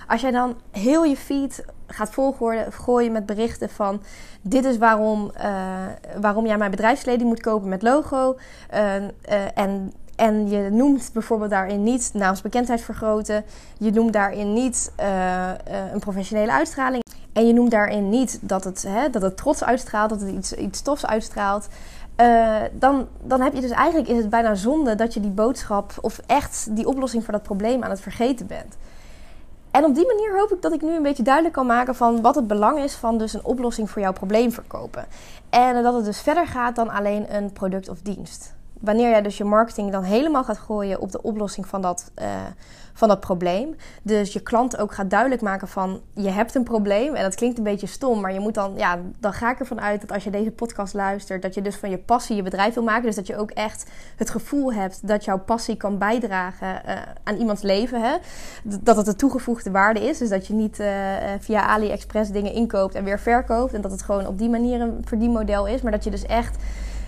Als 0.08 0.20
jij 0.20 0.30
dan 0.30 0.56
heel 0.70 1.04
je 1.04 1.16
feed 1.16 1.64
gaat 1.86 2.10
volgooien 2.10 2.72
gooien 2.72 3.12
met 3.12 3.26
berichten 3.26 3.70
van... 3.70 4.02
dit 4.40 4.64
is 4.64 4.78
waarom, 4.78 5.30
uh, 5.36 5.86
waarom 6.20 6.46
jij 6.46 6.58
mijn 6.58 6.70
bedrijfskleding 6.70 7.28
moet 7.28 7.40
kopen 7.40 7.68
met 7.68 7.82
logo. 7.82 8.36
Uh, 8.74 8.96
uh, 8.96 9.08
en, 9.54 9.92
en 10.16 10.48
je 10.48 10.70
noemt 10.70 11.10
bijvoorbeeld 11.12 11.50
daarin 11.50 11.82
niet 11.82 12.10
naamsbekendheid 12.12 12.80
vergroten. 12.80 13.44
Je 13.78 13.90
noemt 13.90 14.12
daarin 14.12 14.52
niet 14.52 14.92
een 15.92 16.00
professionele 16.00 16.52
uitstraling. 16.52 17.02
En 17.32 17.46
je 17.46 17.52
noemt 17.52 17.70
daarin 17.70 18.08
niet 18.08 18.38
dat 18.42 18.64
het, 18.64 18.82
hè, 18.88 19.10
dat 19.10 19.22
het 19.22 19.36
trots 19.36 19.64
uitstraalt, 19.64 20.10
dat 20.10 20.20
het 20.20 20.30
iets, 20.30 20.52
iets 20.52 20.82
tofs 20.82 21.06
uitstraalt. 21.06 21.68
Dan, 22.72 23.08
dan 23.22 23.40
heb 23.40 23.54
je 23.54 23.60
dus 23.60 23.70
eigenlijk 23.70 24.08
is 24.08 24.16
het 24.16 24.30
bijna 24.30 24.54
zonde 24.54 24.94
dat 24.94 25.14
je 25.14 25.20
die 25.20 25.30
boodschap 25.30 25.92
of 26.00 26.20
echt 26.26 26.76
die 26.76 26.86
oplossing 26.86 27.24
voor 27.24 27.32
dat 27.32 27.42
probleem 27.42 27.84
aan 27.84 27.90
het 27.90 28.00
vergeten 28.00 28.46
bent. 28.46 28.76
En 29.78 29.84
op 29.84 29.94
die 29.94 30.06
manier 30.06 30.38
hoop 30.38 30.52
ik 30.52 30.62
dat 30.62 30.72
ik 30.72 30.82
nu 30.82 30.96
een 30.96 31.02
beetje 31.02 31.22
duidelijk 31.22 31.54
kan 31.54 31.66
maken 31.66 31.94
van 31.94 32.20
wat 32.20 32.34
het 32.34 32.46
belang 32.46 32.78
is 32.78 32.94
van 32.94 33.18
dus 33.18 33.32
een 33.32 33.44
oplossing 33.44 33.90
voor 33.90 34.02
jouw 34.02 34.12
probleem 34.12 34.52
verkopen. 34.52 35.06
En 35.50 35.82
dat 35.82 35.94
het 35.94 36.04
dus 36.04 36.20
verder 36.20 36.46
gaat 36.46 36.76
dan 36.76 36.88
alleen 36.88 37.34
een 37.34 37.52
product 37.52 37.88
of 37.88 38.00
dienst. 38.02 38.54
Wanneer 38.80 39.10
jij 39.10 39.22
dus 39.22 39.38
je 39.38 39.44
marketing 39.44 39.92
dan 39.92 40.02
helemaal 40.02 40.44
gaat 40.44 40.58
gooien 40.58 41.00
op 41.00 41.12
de 41.12 41.22
oplossing 41.22 41.66
van 41.66 41.82
dat, 41.82 42.10
uh, 42.22 42.26
van 42.92 43.08
dat 43.08 43.20
probleem. 43.20 43.76
Dus 44.02 44.32
je 44.32 44.40
klant 44.40 44.76
ook 44.76 44.94
gaat 44.94 45.10
duidelijk 45.10 45.42
maken 45.42 45.68
van 45.68 46.00
je 46.14 46.30
hebt 46.30 46.54
een 46.54 46.62
probleem. 46.62 47.14
En 47.14 47.22
dat 47.22 47.34
klinkt 47.34 47.58
een 47.58 47.64
beetje 47.64 47.86
stom, 47.86 48.20
maar 48.20 48.32
je 48.32 48.40
moet 48.40 48.54
dan, 48.54 48.72
ja, 48.76 48.98
dan 49.18 49.32
ga 49.32 49.50
ik 49.50 49.58
ervan 49.58 49.80
uit 49.80 50.00
dat 50.00 50.12
als 50.12 50.24
je 50.24 50.30
deze 50.30 50.50
podcast 50.50 50.94
luistert, 50.94 51.42
dat 51.42 51.54
je 51.54 51.62
dus 51.62 51.76
van 51.76 51.90
je 51.90 51.98
passie 51.98 52.36
je 52.36 52.42
bedrijf 52.42 52.74
wil 52.74 52.82
maken. 52.82 53.02
Dus 53.02 53.14
dat 53.14 53.26
je 53.26 53.36
ook 53.36 53.50
echt 53.50 53.90
het 54.16 54.30
gevoel 54.30 54.72
hebt 54.72 55.08
dat 55.08 55.24
jouw 55.24 55.38
passie 55.38 55.76
kan 55.76 55.98
bijdragen 55.98 56.82
uh, 56.86 56.92
aan 57.24 57.36
iemands 57.36 57.62
leven. 57.62 58.02
Hè? 58.02 58.16
Dat 58.62 58.96
het 58.96 59.06
een 59.06 59.16
toegevoegde 59.16 59.70
waarde 59.70 60.00
is. 60.00 60.18
Dus 60.18 60.28
dat 60.28 60.46
je 60.46 60.54
niet 60.54 60.80
uh, 60.80 60.88
via 61.38 61.66
AliExpress 61.66 62.30
dingen 62.30 62.52
inkoopt 62.52 62.94
en 62.94 63.04
weer 63.04 63.20
verkoopt. 63.20 63.72
En 63.72 63.80
dat 63.80 63.90
het 63.90 64.02
gewoon 64.02 64.26
op 64.26 64.38
die 64.38 64.48
manier 64.48 64.80
een 64.80 65.02
verdienmodel 65.04 65.66
is. 65.66 65.82
Maar 65.82 65.92
dat 65.92 66.04
je 66.04 66.10
dus 66.10 66.26
echt 66.26 66.56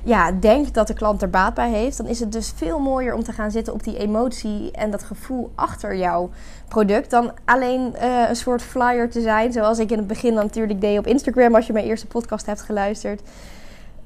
ja, 0.05 0.33
denkt 0.33 0.75
dat 0.75 0.87
de 0.87 0.95
klant 0.95 1.23
er 1.23 1.31
baat 1.31 1.55
bij 1.55 1.71
heeft, 1.71 1.97
dan 1.97 2.07
is 2.07 2.21
het 2.21 2.33
dus 2.33 2.53
veel 2.57 2.79
mooier 2.79 3.15
om 3.15 3.23
te 3.23 3.33
gaan 3.33 3.51
zitten 3.51 3.73
op 3.73 3.85
die 3.85 3.99
emotie 3.99 4.71
en 4.73 4.91
dat 4.91 5.03
gevoel 5.03 5.51
achter 5.55 5.97
jouw 5.97 6.31
product. 6.69 7.11
Dan 7.11 7.33
alleen 7.45 7.95
uh, 8.03 8.29
een 8.29 8.37
soort 8.37 8.63
flyer 8.63 9.11
te 9.11 9.21
zijn, 9.21 9.53
zoals 9.53 9.79
ik 9.79 9.91
in 9.91 9.99
het 9.99 10.07
begin 10.07 10.35
natuurlijk 10.35 10.81
deed 10.81 10.99
op 10.99 11.07
Instagram 11.07 11.55
als 11.55 11.67
je 11.67 11.73
mijn 11.73 11.87
eerste 11.87 12.07
podcast 12.07 12.47
hebt 12.47 12.63
geluisterd. 12.63 13.23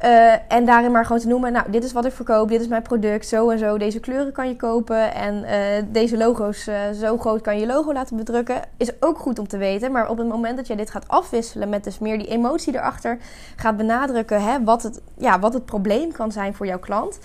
Uh, 0.05 0.33
en 0.49 0.65
daarin 0.65 0.91
maar 0.91 1.05
gewoon 1.05 1.21
te 1.21 1.29
noemen, 1.29 1.53
nou, 1.53 1.71
dit 1.71 1.85
is 1.85 1.93
wat 1.93 2.05
ik 2.05 2.13
verkoop, 2.13 2.49
dit 2.49 2.61
is 2.61 2.69
mijn 2.69 2.83
product, 2.83 3.27
zo 3.27 3.51
en 3.51 3.59
zo. 3.59 3.79
Deze 3.79 4.01
kleuren 4.01 4.33
kan 4.33 4.49
je 4.49 4.57
kopen 4.57 5.15
en 5.15 5.35
uh, 5.35 5.85
deze 5.93 6.17
logo's, 6.17 6.69
uh, 6.69 6.75
zo 6.91 7.19
groot 7.19 7.41
kan 7.41 7.55
je 7.55 7.61
je 7.61 7.67
logo 7.67 7.93
laten 7.93 8.17
bedrukken. 8.17 8.63
Is 8.77 8.91
ook 9.01 9.19
goed 9.19 9.39
om 9.39 9.49
te 9.49 9.57
weten, 9.57 9.93
maar 9.93 10.09
op 10.09 10.19
het 10.19 10.29
moment 10.29 10.57
dat 10.57 10.67
jij 10.67 10.77
dit 10.77 10.91
gaat 10.91 11.09
afwisselen 11.09 11.69
met 11.69 11.85
dus 11.85 11.99
meer 11.99 12.19
die 12.19 12.29
emotie 12.29 12.75
erachter, 12.75 13.19
gaat 13.57 13.77
benadrukken 13.77 14.43
hè, 14.43 14.65
wat, 14.65 14.83
het, 14.83 15.01
ja, 15.17 15.39
wat 15.39 15.55
het 15.55 15.65
probleem 15.65 16.13
kan 16.13 16.33
zijn 16.33 16.55
voor 16.55 16.67
jouw 16.67 16.79
klant. 16.79 17.19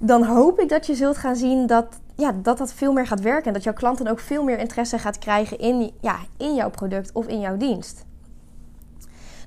Dan 0.00 0.22
hoop 0.22 0.60
ik 0.60 0.68
dat 0.68 0.86
je 0.86 0.94
zult 0.94 1.16
gaan 1.16 1.36
zien 1.36 1.66
dat, 1.66 1.86
ja, 2.14 2.32
dat 2.42 2.58
dat 2.58 2.72
veel 2.72 2.92
meer 2.92 3.06
gaat 3.06 3.20
werken. 3.20 3.46
En 3.46 3.52
dat 3.52 3.64
jouw 3.64 3.72
klant 3.72 3.98
dan 3.98 4.08
ook 4.08 4.20
veel 4.20 4.44
meer 4.44 4.58
interesse 4.58 4.98
gaat 4.98 5.18
krijgen 5.18 5.58
in, 5.58 5.92
ja, 6.00 6.16
in 6.36 6.54
jouw 6.54 6.70
product 6.70 7.12
of 7.12 7.26
in 7.26 7.40
jouw 7.40 7.56
dienst. 7.56 8.06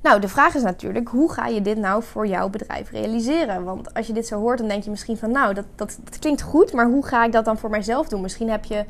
Nou, 0.01 0.19
de 0.19 0.27
vraag 0.27 0.55
is 0.55 0.61
natuurlijk, 0.61 1.07
hoe 1.07 1.31
ga 1.31 1.47
je 1.47 1.61
dit 1.61 1.77
nou 1.77 2.03
voor 2.03 2.27
jouw 2.27 2.49
bedrijf 2.49 2.91
realiseren? 2.91 3.63
Want 3.63 3.93
als 3.93 4.07
je 4.07 4.13
dit 4.13 4.27
zo 4.27 4.39
hoort, 4.39 4.57
dan 4.57 4.67
denk 4.67 4.83
je 4.83 4.89
misschien 4.89 5.17
van, 5.17 5.31
nou, 5.31 5.53
dat, 5.53 5.65
dat, 5.75 5.99
klinkt 6.19 6.41
goed, 6.41 6.73
maar 6.73 6.85
hoe 6.85 7.05
ga 7.05 7.25
ik 7.25 7.31
dat 7.31 7.45
dan 7.45 7.57
voor 7.57 7.69
mijzelf 7.69 8.07
doen? 8.07 8.21
Misschien 8.21 8.49
heb 8.49 8.65
je 8.65 8.75
uh, 8.75 8.85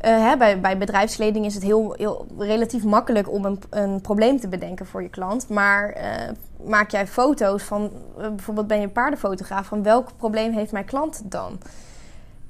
hè, 0.00 0.36
bij, 0.36 0.60
bij 0.60 0.78
bedrijfskleding 0.78 1.44
is 1.44 1.54
het 1.54 1.62
heel, 1.62 1.94
heel 1.96 2.26
relatief 2.38 2.84
makkelijk 2.84 3.30
om 3.30 3.44
een, 3.44 3.60
een 3.70 4.00
probleem 4.00 4.40
te 4.40 4.48
bedenken 4.48 4.86
voor 4.86 5.02
je 5.02 5.08
klant. 5.08 5.48
Maar 5.48 5.96
uh, 5.96 6.68
maak 6.68 6.90
jij 6.90 7.06
foto's 7.06 7.62
van, 7.62 7.90
uh, 8.18 8.28
bijvoorbeeld 8.28 8.66
ben 8.66 8.78
je 8.78 8.84
een 8.84 8.92
paardenfotograaf, 8.92 9.66
van 9.66 9.82
welk 9.82 10.08
probleem 10.16 10.52
heeft 10.52 10.72
mijn 10.72 10.84
klant 10.84 11.22
dan? 11.24 11.58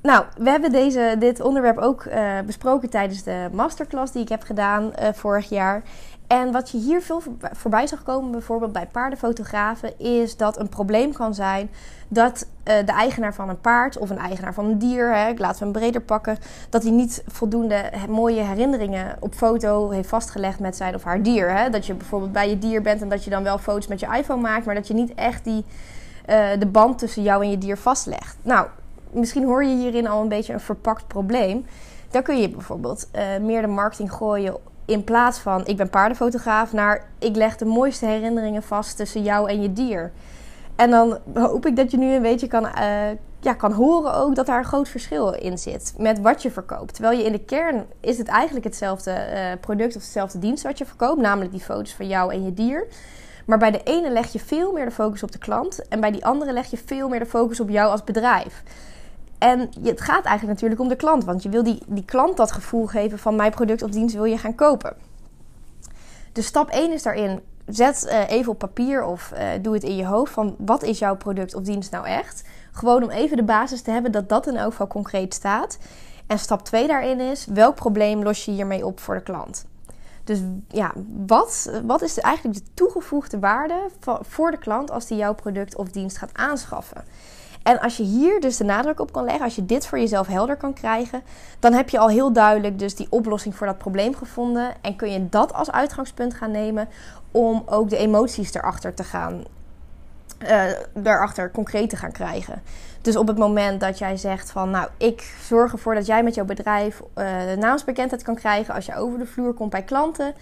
Nou, 0.03 0.25
we 0.37 0.51
hebben 0.51 0.73
deze, 0.73 1.17
dit 1.19 1.41
onderwerp 1.41 1.79
ook 1.79 2.09
besproken 2.47 2.91
tijdens 2.91 3.23
de 3.23 3.49
masterclass 3.53 4.13
die 4.13 4.23
ik 4.23 4.29
heb 4.29 4.43
gedaan 4.43 4.93
vorig 5.13 5.49
jaar. 5.49 5.83
En 6.33 6.53
wat 6.53 6.71
je 6.71 6.79
hier 6.79 7.03
veel 7.03 7.23
voorbij 7.53 7.87
zag 7.87 8.03
komen, 8.03 8.31
bijvoorbeeld 8.31 8.73
bij 8.73 8.87
paardenfotografen, 8.87 9.99
is 9.99 10.37
dat 10.37 10.59
een 10.59 10.69
probleem 10.69 11.13
kan 11.13 11.35
zijn 11.35 11.71
dat 12.09 12.47
uh, 12.69 12.75
de 12.87 12.93
eigenaar 12.93 13.35
van 13.35 13.49
een 13.49 13.61
paard 13.61 13.99
of 13.99 14.11
een 14.11 14.19
eigenaar 14.19 14.55
van 14.55 14.65
een 14.65 14.79
dier, 14.79 15.15
hè, 15.15 15.29
ik 15.29 15.39
laat 15.39 15.59
hem 15.59 15.73
breder 15.73 16.01
pakken, 16.01 16.39
dat 16.71 16.83
hij 16.83 16.93
niet 16.93 17.23
voldoende 17.27 17.91
mooie 18.09 18.43
herinneringen 18.43 19.17
op 19.21 19.35
foto 19.35 19.91
heeft 19.91 20.09
vastgelegd 20.09 20.61
met 20.61 20.77
zijn 20.77 20.95
of 20.95 21.03
haar 21.03 21.23
dier. 21.23 21.57
Hè. 21.57 21.71
Dat 21.71 21.87
je 21.87 21.95
bijvoorbeeld 21.95 22.33
bij 22.33 22.49
je 22.49 22.59
dier 22.59 22.83
bent 22.83 23.03
en 23.03 23.09
dat 23.09 23.25
je 23.25 23.31
dan 23.31 23.43
wel 23.43 23.59
foto's 23.59 23.87
met 23.87 24.01
je 24.01 24.17
iPhone 24.17 24.41
maakt, 24.41 24.65
maar 24.67 24.75
dat 24.75 24.89
je 24.89 24.95
niet 24.95 25.15
echt 25.15 25.45
die, 25.45 25.65
uh, 26.31 26.47
de 26.59 26.67
band 26.67 26.99
tussen 26.99 27.23
jou 27.23 27.43
en 27.45 27.51
je 27.51 27.59
dier 27.59 27.77
vastlegt. 27.77 28.37
Nou, 28.43 28.67
misschien 29.11 29.45
hoor 29.45 29.65
je 29.65 29.77
hierin 29.77 30.09
al 30.09 30.23
een 30.23 30.29
beetje 30.29 30.53
een 30.53 30.61
verpakt 30.61 31.07
probleem. 31.07 31.67
Dan 32.11 32.23
kun 32.23 32.41
je 32.41 32.49
bijvoorbeeld 32.49 33.09
uh, 33.15 33.23
meer 33.41 33.63
de 33.63 33.69
marketing 33.69 34.13
gooien 34.13 34.57
in 34.85 35.05
plaats 35.05 35.39
van 35.39 35.67
ik 35.67 35.77
ben 35.77 35.91
paardenfotograaf 35.91 36.73
naar 36.73 37.09
ik 37.19 37.37
leg 37.37 37.57
de 37.57 37.65
mooiste 37.65 38.07
herinneringen 38.07 38.63
vast 38.63 38.97
tussen 38.97 39.23
jou 39.23 39.49
en 39.49 39.63
je 39.63 39.73
dier. 39.73 40.13
En 40.77 40.91
dan 40.91 41.19
hoop 41.35 41.67
ik 41.67 41.77
dat 41.77 41.91
je 41.91 41.97
nu 41.97 42.15
een 42.15 42.23
beetje 42.23 42.47
kan, 42.47 42.65
uh, 42.65 42.71
ja, 43.41 43.55
kan 43.55 43.73
horen 43.73 44.15
ook 44.15 44.35
dat 44.35 44.47
daar 44.47 44.59
een 44.59 44.65
groot 44.65 44.89
verschil 44.89 45.33
in 45.33 45.59
zit 45.59 45.95
met 45.99 46.21
wat 46.21 46.43
je 46.43 46.51
verkoopt. 46.51 46.95
Terwijl 46.95 47.19
je 47.19 47.25
in 47.25 47.33
de 47.33 47.45
kern 47.45 47.87
is 48.01 48.19
het 48.19 48.29
eigenlijk 48.29 48.65
hetzelfde 48.65 49.11
uh, 49.11 49.61
product 49.61 49.97
of 49.97 50.03
hetzelfde 50.03 50.39
dienst 50.39 50.63
wat 50.63 50.79
je 50.79 50.85
verkoopt, 50.85 51.21
namelijk 51.21 51.53
die 51.53 51.61
foto's 51.61 51.95
van 51.95 52.09
jou 52.09 52.33
en 52.33 52.45
je 52.45 52.55
dier. 52.55 52.87
Maar 53.47 53.59
bij 53.59 53.71
de 53.71 53.83
ene 53.83 54.11
leg 54.11 54.33
je 54.33 54.39
veel 54.39 54.73
meer 54.73 54.85
de 54.85 54.91
focus 54.91 55.23
op 55.23 55.33
de 55.33 55.39
klant 55.39 55.89
en 55.89 56.01
bij 56.01 56.11
die 56.11 56.25
andere 56.25 56.53
leg 56.53 56.71
je 56.71 56.79
veel 56.85 57.09
meer 57.09 57.19
de 57.19 57.27
focus 57.27 57.61
op 57.61 57.69
jou 57.69 57.91
als 57.91 58.05
bedrijf. 58.05 58.63
En 59.43 59.61
het 59.83 60.01
gaat 60.01 60.25
eigenlijk 60.25 60.47
natuurlijk 60.47 60.81
om 60.81 60.89
de 60.89 60.97
klant, 60.97 61.25
want 61.25 61.43
je 61.43 61.49
wil 61.49 61.63
die, 61.63 61.83
die 61.87 62.05
klant 62.05 62.37
dat 62.37 62.53
gevoel 62.53 62.87
geven 62.87 63.19
van 63.19 63.37
mijn 63.37 63.51
product 63.51 63.83
of 63.83 63.91
dienst 63.91 64.15
wil 64.15 64.25
je 64.25 64.39
gaan 64.39 64.55
kopen. 64.55 64.97
Dus 66.33 66.47
stap 66.47 66.69
1 66.69 66.93
is 66.93 67.03
daarin, 67.03 67.41
zet 67.67 68.07
uh, 68.07 68.31
even 68.31 68.53
op 68.53 68.59
papier 68.59 69.05
of 69.05 69.33
uh, 69.35 69.49
doe 69.63 69.75
het 69.75 69.83
in 69.83 69.97
je 69.97 70.07
hoofd 70.07 70.33
van 70.33 70.55
wat 70.59 70.83
is 70.83 70.99
jouw 70.99 71.17
product 71.17 71.55
of 71.55 71.63
dienst 71.63 71.91
nou 71.91 72.07
echt. 72.07 72.45
Gewoon 72.73 73.03
om 73.03 73.11
even 73.11 73.37
de 73.37 73.43
basis 73.43 73.83
te 73.83 73.91
hebben 73.91 74.13
dat 74.13 74.29
dat 74.29 74.47
in 74.47 74.57
elk 74.57 74.71
geval 74.71 74.87
concreet 74.87 75.35
staat. 75.35 75.79
En 76.27 76.39
stap 76.39 76.65
2 76.65 76.87
daarin 76.87 77.21
is, 77.21 77.47
welk 77.47 77.75
probleem 77.75 78.23
los 78.23 78.45
je 78.45 78.51
hiermee 78.51 78.87
op 78.87 79.01
voor 79.01 79.15
de 79.15 79.23
klant? 79.23 79.67
Dus 80.25 80.39
ja, 80.69 80.93
wat, 81.27 81.81
wat 81.85 82.03
is 82.03 82.19
eigenlijk 82.19 82.57
de 82.57 82.65
toegevoegde 82.75 83.39
waarde 83.39 83.89
voor 84.21 84.51
de 84.51 84.59
klant 84.59 84.91
als 84.91 85.07
die 85.07 85.17
jouw 85.17 85.35
product 85.35 85.77
of 85.77 85.89
dienst 85.89 86.19
gaat 86.19 86.31
aanschaffen? 86.33 87.05
En 87.63 87.81
als 87.81 87.97
je 87.97 88.03
hier 88.03 88.41
dus 88.41 88.57
de 88.57 88.65
nadruk 88.65 89.01
op 89.01 89.13
kan 89.13 89.25
leggen, 89.25 89.45
als 89.45 89.55
je 89.55 89.67
dit 89.67 89.87
voor 89.87 89.99
jezelf 89.99 90.27
helder 90.27 90.57
kan 90.57 90.73
krijgen, 90.73 91.23
dan 91.59 91.73
heb 91.73 91.89
je 91.89 91.99
al 91.99 92.09
heel 92.09 92.33
duidelijk 92.33 92.79
dus 92.79 92.95
die 92.95 93.07
oplossing 93.11 93.57
voor 93.57 93.67
dat 93.67 93.79
probleem 93.79 94.15
gevonden. 94.15 94.73
En 94.81 94.97
kun 94.97 95.13
je 95.13 95.29
dat 95.29 95.53
als 95.53 95.71
uitgangspunt 95.71 96.35
gaan 96.35 96.51
nemen 96.51 96.89
om 97.31 97.63
ook 97.67 97.91
de 97.91 97.97
emoties 97.97 98.55
erachter 98.55 98.95
te 98.95 99.05
gaan. 99.05 99.45
Daarachter 100.95 101.51
concreet 101.51 101.91
te 101.91 101.97
gaan 101.97 102.13
krijgen. 102.13 102.63
Dus 103.03 103.17
op 103.17 103.27
het 103.27 103.39
moment 103.39 103.81
dat 103.81 103.99
jij 103.99 104.17
zegt 104.17 104.51
van 104.51 104.71
nou, 104.71 104.89
ik 104.97 105.35
zorg 105.43 105.73
ervoor 105.73 105.95
dat 105.95 106.07
jij 106.07 106.23
met 106.23 106.35
jouw 106.35 106.45
bedrijf 106.45 107.03
uh, 107.17 107.53
naamsbekendheid 107.59 108.23
kan 108.23 108.35
krijgen 108.35 108.75
als 108.75 108.87
je 108.87 108.97
over 108.97 109.19
de 109.19 109.27
vloer 109.27 109.53
komt 109.53 109.71
bij 109.71 109.83
klanten 109.83 110.35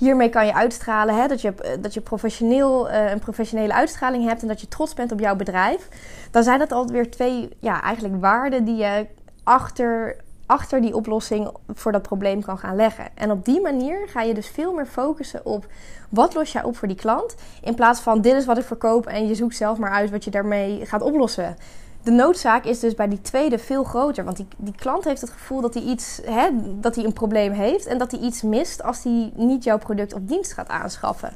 hiermee 0.00 0.28
kan 0.28 0.46
je 0.46 0.54
uitstralen 0.54 1.14
hè, 1.14 1.28
dat 1.28 1.40
je, 1.40 1.54
eh, 1.54 1.70
dat 1.80 1.94
je 1.94 2.00
professioneel, 2.00 2.90
uh, 2.90 3.10
een 3.10 3.18
professionele 3.18 3.72
uitstraling 3.72 4.24
hebt 4.28 4.42
en 4.42 4.48
dat 4.48 4.60
je 4.60 4.68
trots 4.68 4.94
bent 4.94 5.12
op 5.12 5.20
jouw 5.20 5.36
bedrijf. 5.36 5.88
Dan 6.30 6.42
zijn 6.42 6.58
dat 6.58 6.72
alweer 6.72 7.10
twee 7.10 7.48
ja, 7.58 7.82
eigenlijk 7.82 8.20
waarden 8.20 8.64
die 8.64 8.76
je 8.76 9.06
achter, 9.44 10.16
achter 10.46 10.80
die 10.80 10.94
oplossing 10.94 11.50
voor 11.74 11.92
dat 11.92 12.02
probleem 12.02 12.42
kan 12.42 12.58
gaan 12.58 12.76
leggen. 12.76 13.08
En 13.14 13.30
op 13.30 13.44
die 13.44 13.60
manier 13.60 14.08
ga 14.08 14.22
je 14.22 14.34
dus 14.34 14.48
veel 14.48 14.72
meer 14.72 14.86
focussen 14.86 15.44
op 15.44 15.66
wat 16.08 16.34
los 16.34 16.52
jij 16.52 16.62
op 16.62 16.76
voor 16.76 16.88
die 16.88 16.96
klant. 16.96 17.34
In 17.62 17.74
plaats 17.74 18.00
van 18.00 18.20
dit 18.20 18.34
is 18.34 18.46
wat 18.46 18.58
ik 18.58 18.64
verkoop 18.64 19.06
en 19.06 19.28
je 19.28 19.34
zoekt 19.34 19.56
zelf 19.56 19.78
maar 19.78 19.90
uit 19.90 20.10
wat 20.10 20.24
je 20.24 20.30
daarmee 20.30 20.86
gaat 20.86 21.02
oplossen 21.02 21.56
de 22.02 22.10
noodzaak 22.10 22.64
is 22.64 22.80
dus 22.80 22.94
bij 22.94 23.08
die 23.08 23.20
tweede 23.20 23.58
veel 23.58 23.84
groter. 23.84 24.24
Want 24.24 24.36
die, 24.36 24.46
die 24.56 24.74
klant 24.74 25.04
heeft 25.04 25.20
het 25.20 25.30
gevoel 25.30 25.60
dat 25.60 25.74
hij, 25.74 25.82
iets, 25.82 26.20
hè, 26.24 26.48
dat 26.80 26.94
hij 26.94 27.04
een 27.04 27.12
probleem 27.12 27.52
heeft 27.52 27.86
en 27.86 27.98
dat 27.98 28.10
hij 28.10 28.20
iets 28.20 28.42
mist 28.42 28.82
als 28.82 29.02
hij 29.02 29.32
niet 29.34 29.64
jouw 29.64 29.78
product 29.78 30.14
of 30.14 30.20
dienst 30.22 30.52
gaat 30.52 30.68
aanschaffen. 30.68 31.34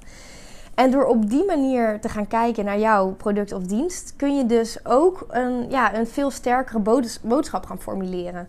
En 0.75 0.90
door 0.90 1.04
op 1.04 1.30
die 1.30 1.44
manier 1.44 2.00
te 2.00 2.09
gaan 2.09 2.26
kijken 2.26 2.64
naar 2.64 2.78
jouw 2.78 3.14
product 3.14 3.52
of 3.52 3.62
dienst, 3.62 4.14
kun 4.16 4.37
je 4.37 4.47
dus 4.47 4.87
ook 4.87 5.26
een, 5.28 5.71
ja, 5.71 5.94
een 5.94 6.06
veel 6.06 6.30
sterkere 6.30 7.09
boodschap 7.23 7.66
gaan 7.66 7.80
formuleren. 7.80 8.49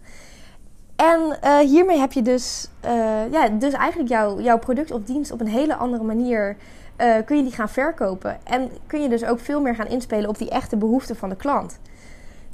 En 0.96 1.38
uh, 1.44 1.58
hiermee 1.58 2.00
heb 2.00 2.12
je 2.12 2.22
dus, 2.22 2.70
uh, 2.86 3.32
ja, 3.32 3.50
dus 3.50 3.74
eigenlijk 3.74 4.10
jouw, 4.10 4.40
jouw 4.40 4.60
product 4.60 4.92
of 4.92 5.04
dienst 5.04 5.32
op 5.32 5.40
een 5.40 5.48
hele 5.48 5.76
andere 5.76 6.04
manier 6.04 6.58
uh, 7.02 7.16
kun 7.26 7.38
je 7.38 7.44
die 7.44 7.52
gaan 7.52 7.70
verkopen. 7.70 8.38
En 8.44 8.72
kun 8.88 9.02
je 9.02 9.10
dus 9.10 9.26
ook 9.26 9.40
veel 9.40 9.62
meer 9.62 9.76
gaan 9.76 9.88
inspelen 9.88 10.30
op 10.30 10.38
die 10.38 10.50
echte 10.50 10.78
behoeften 10.78 11.16
van 11.16 11.30
de 11.30 11.36
klant. 11.36 11.80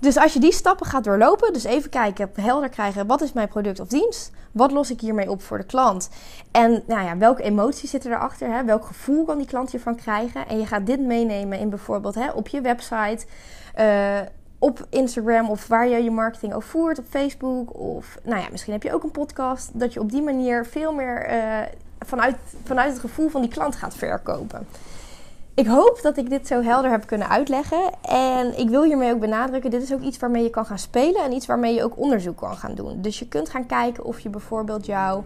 Dus 0.01 0.17
als 0.17 0.33
je 0.33 0.39
die 0.39 0.53
stappen 0.53 0.85
gaat 0.85 1.03
doorlopen, 1.03 1.53
dus 1.53 1.63
even 1.63 1.89
kijken, 1.89 2.31
helder 2.35 2.69
krijgen, 2.69 3.07
wat 3.07 3.21
is 3.21 3.33
mijn 3.33 3.47
product 3.47 3.79
of 3.79 3.87
dienst? 3.87 4.31
Wat 4.51 4.71
los 4.71 4.91
ik 4.91 5.01
hiermee 5.01 5.29
op 5.29 5.41
voor 5.41 5.57
de 5.57 5.63
klant? 5.63 6.09
En 6.51 6.83
nou 6.87 7.05
ja, 7.05 7.17
welke 7.17 7.43
emoties 7.43 7.89
zitten 7.89 8.11
erachter? 8.11 8.47
Hè? 8.53 8.63
Welk 8.63 8.85
gevoel 8.85 9.25
kan 9.25 9.37
die 9.37 9.47
klant 9.47 9.71
hiervan 9.71 9.95
krijgen? 9.95 10.47
En 10.47 10.59
je 10.59 10.65
gaat 10.65 10.85
dit 10.85 10.99
meenemen 10.99 11.59
in 11.59 11.69
bijvoorbeeld 11.69 12.15
hè, 12.15 12.31
op 12.31 12.47
je 12.47 12.61
website, 12.61 13.25
uh, 13.79 14.19
op 14.59 14.85
Instagram 14.89 15.49
of 15.49 15.67
waar 15.67 15.87
je 15.87 16.03
je 16.03 16.11
marketing 16.11 16.53
over 16.53 16.69
voert, 16.69 16.99
op 16.99 17.05
Facebook. 17.09 17.79
Of 17.79 18.17
nou 18.23 18.41
ja, 18.41 18.47
misschien 18.51 18.73
heb 18.73 18.83
je 18.83 18.93
ook 18.93 19.03
een 19.03 19.11
podcast. 19.11 19.69
Dat 19.73 19.93
je 19.93 19.99
op 19.99 20.11
die 20.11 20.21
manier 20.21 20.65
veel 20.65 20.93
meer 20.93 21.31
uh, 21.31 21.59
vanuit, 21.99 22.35
vanuit 22.63 22.91
het 22.91 22.99
gevoel 22.99 23.29
van 23.29 23.41
die 23.41 23.49
klant 23.49 23.75
gaat 23.75 23.95
verkopen. 23.95 24.67
Ik 25.53 25.67
hoop 25.67 25.99
dat 26.01 26.17
ik 26.17 26.29
dit 26.29 26.47
zo 26.47 26.61
helder 26.61 26.91
heb 26.91 27.05
kunnen 27.05 27.29
uitleggen. 27.29 27.89
En 28.01 28.59
ik 28.59 28.69
wil 28.69 28.83
hiermee 28.83 29.13
ook 29.13 29.19
benadrukken: 29.19 29.71
dit 29.71 29.81
is 29.81 29.93
ook 29.93 30.01
iets 30.01 30.19
waarmee 30.19 30.43
je 30.43 30.49
kan 30.49 30.65
gaan 30.65 30.79
spelen 30.79 31.23
en 31.23 31.31
iets 31.31 31.45
waarmee 31.45 31.73
je 31.73 31.83
ook 31.83 31.97
onderzoek 31.97 32.37
kan 32.37 32.57
gaan 32.57 32.75
doen. 32.75 33.01
Dus 33.01 33.19
je 33.19 33.27
kunt 33.27 33.49
gaan 33.49 33.65
kijken 33.65 34.03
of 34.03 34.19
je 34.19 34.29
bijvoorbeeld 34.29 34.85
jouw, 34.85 35.23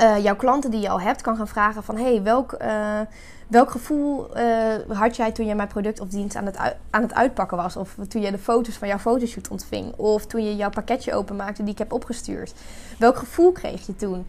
uh, 0.00 0.22
jouw 0.22 0.36
klanten 0.36 0.70
die 0.70 0.80
je 0.80 0.88
al 0.88 1.00
hebt 1.00 1.22
kan 1.22 1.36
gaan 1.36 1.48
vragen: 1.48 1.82
van 1.82 1.96
hey, 1.96 2.22
welk, 2.22 2.56
uh, 2.62 3.00
welk 3.48 3.70
gevoel 3.70 4.38
uh, 4.38 4.74
had 4.88 5.16
jij 5.16 5.32
toen 5.32 5.46
je 5.46 5.54
mijn 5.54 5.68
product 5.68 6.00
of 6.00 6.08
dienst 6.08 6.36
aan 6.36 6.46
het, 6.46 6.58
aan 6.90 7.02
het 7.02 7.14
uitpakken 7.14 7.56
was? 7.56 7.76
Of 7.76 7.96
toen 8.08 8.22
je 8.22 8.30
de 8.30 8.38
foto's 8.38 8.76
van 8.76 8.88
jouw 8.88 8.98
fotoshoot 8.98 9.48
ontving? 9.48 9.96
Of 9.96 10.26
toen 10.26 10.44
je 10.44 10.56
jouw 10.56 10.70
pakketje 10.70 11.14
openmaakte 11.14 11.62
die 11.62 11.72
ik 11.72 11.78
heb 11.78 11.92
opgestuurd? 11.92 12.54
Welk 12.98 13.16
gevoel 13.16 13.52
kreeg 13.52 13.86
je 13.86 13.96
toen? 13.96 14.26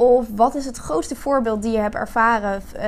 Of 0.00 0.26
wat 0.34 0.54
is 0.54 0.64
het 0.64 0.76
grootste 0.76 1.16
voorbeeld 1.16 1.62
die 1.62 1.72
je 1.72 1.78
hebt 1.78 1.94
ervaren 1.94 2.62
uh, 2.76 2.82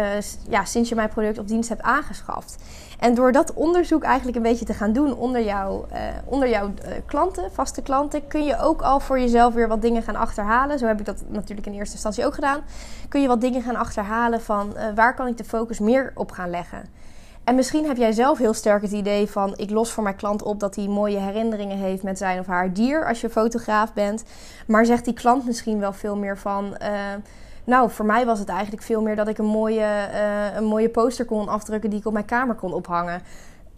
ja, 0.49 0.64
sinds 0.64 0.88
je 0.88 0.95
mijn 0.95 1.09
product 1.09 1.38
of 1.38 1.45
dienst 1.45 1.69
hebt 1.69 1.83
aangeschaft? 1.83 2.57
En 2.99 3.14
door 3.14 3.33
dat 3.33 3.52
onderzoek 3.55 4.02
eigenlijk 4.02 4.37
een 4.37 4.43
beetje 4.43 4.64
te 4.64 4.75
gaan 4.75 4.93
doen 4.93 5.14
onder, 5.14 5.45
jou, 5.45 5.85
uh, 5.93 5.99
onder 6.25 6.49
jouw 6.49 6.67
uh, 6.67 6.93
klanten, 7.07 7.52
vaste 7.52 7.83
klanten, 7.83 8.26
kun 8.26 8.45
je 8.45 8.59
ook 8.59 8.83
al 8.83 9.00
voor 9.00 9.21
jezelf 9.21 9.55
weer 9.55 9.69
wat 9.69 9.83
dingen 9.83 10.02
gaan 10.02 10.17
achterhalen. 10.17 10.79
Zo 10.79 10.87
heb 10.87 11.00
ik 11.00 11.07
dat 11.07 11.23
natuurlijk 11.29 11.67
in 11.67 11.75
eerste 11.75 11.95
instantie 11.95 12.26
ook 12.26 12.35
gedaan. 12.35 12.61
Kun 13.09 13.23
je 13.23 13.29
wat 13.29 13.40
dingen 13.40 13.62
gaan 13.62 13.76
achterhalen 13.76 14.40
van 14.40 14.75
waar 14.95 15.14
kan 15.14 15.26
ik 15.26 15.37
de 15.37 15.45
focus 15.45 15.79
meer 15.79 16.12
op 16.14 16.31
gaan 16.31 16.50
leggen? 16.50 16.85
En 17.50 17.57
misschien 17.57 17.87
heb 17.87 17.97
jij 17.97 18.12
zelf 18.12 18.38
heel 18.38 18.54
sterk 18.54 18.83
het 18.83 18.92
idee 18.92 19.30
van: 19.30 19.52
ik 19.57 19.71
los 19.71 19.92
voor 19.92 20.02
mijn 20.02 20.16
klant 20.16 20.42
op 20.42 20.61
dat 20.61 20.76
hij 20.76 20.87
mooie 20.87 21.19
herinneringen 21.19 21.76
heeft 21.76 22.02
met 22.02 22.19
zijn 22.19 22.38
of 22.38 22.47
haar 22.47 22.73
dier 22.73 23.09
als 23.09 23.21
je 23.21 23.30
fotograaf 23.30 23.92
bent. 23.92 24.25
Maar 24.66 24.87
zegt 24.87 25.04
die 25.04 25.14
klant 25.14 25.47
misschien 25.47 25.78
wel 25.78 25.92
veel 25.92 26.16
meer 26.16 26.38
van. 26.38 26.76
Uh, 26.83 26.88
nou, 27.64 27.90
voor 27.90 28.04
mij 28.04 28.26
was 28.26 28.38
het 28.38 28.49
eigenlijk 28.49 28.83
veel 28.83 29.02
meer 29.02 29.16
dat 29.16 29.28
ik 29.28 29.38
een 29.38 29.45
mooie, 29.45 30.09
uh, 30.12 30.57
een 30.57 30.64
mooie 30.64 30.88
poster 30.88 31.25
kon 31.25 31.49
afdrukken 31.49 31.90
die 31.90 31.99
ik 31.99 32.07
op 32.07 32.12
mijn 32.12 32.25
kamer 32.25 32.54
kon 32.54 32.73
ophangen 32.73 33.23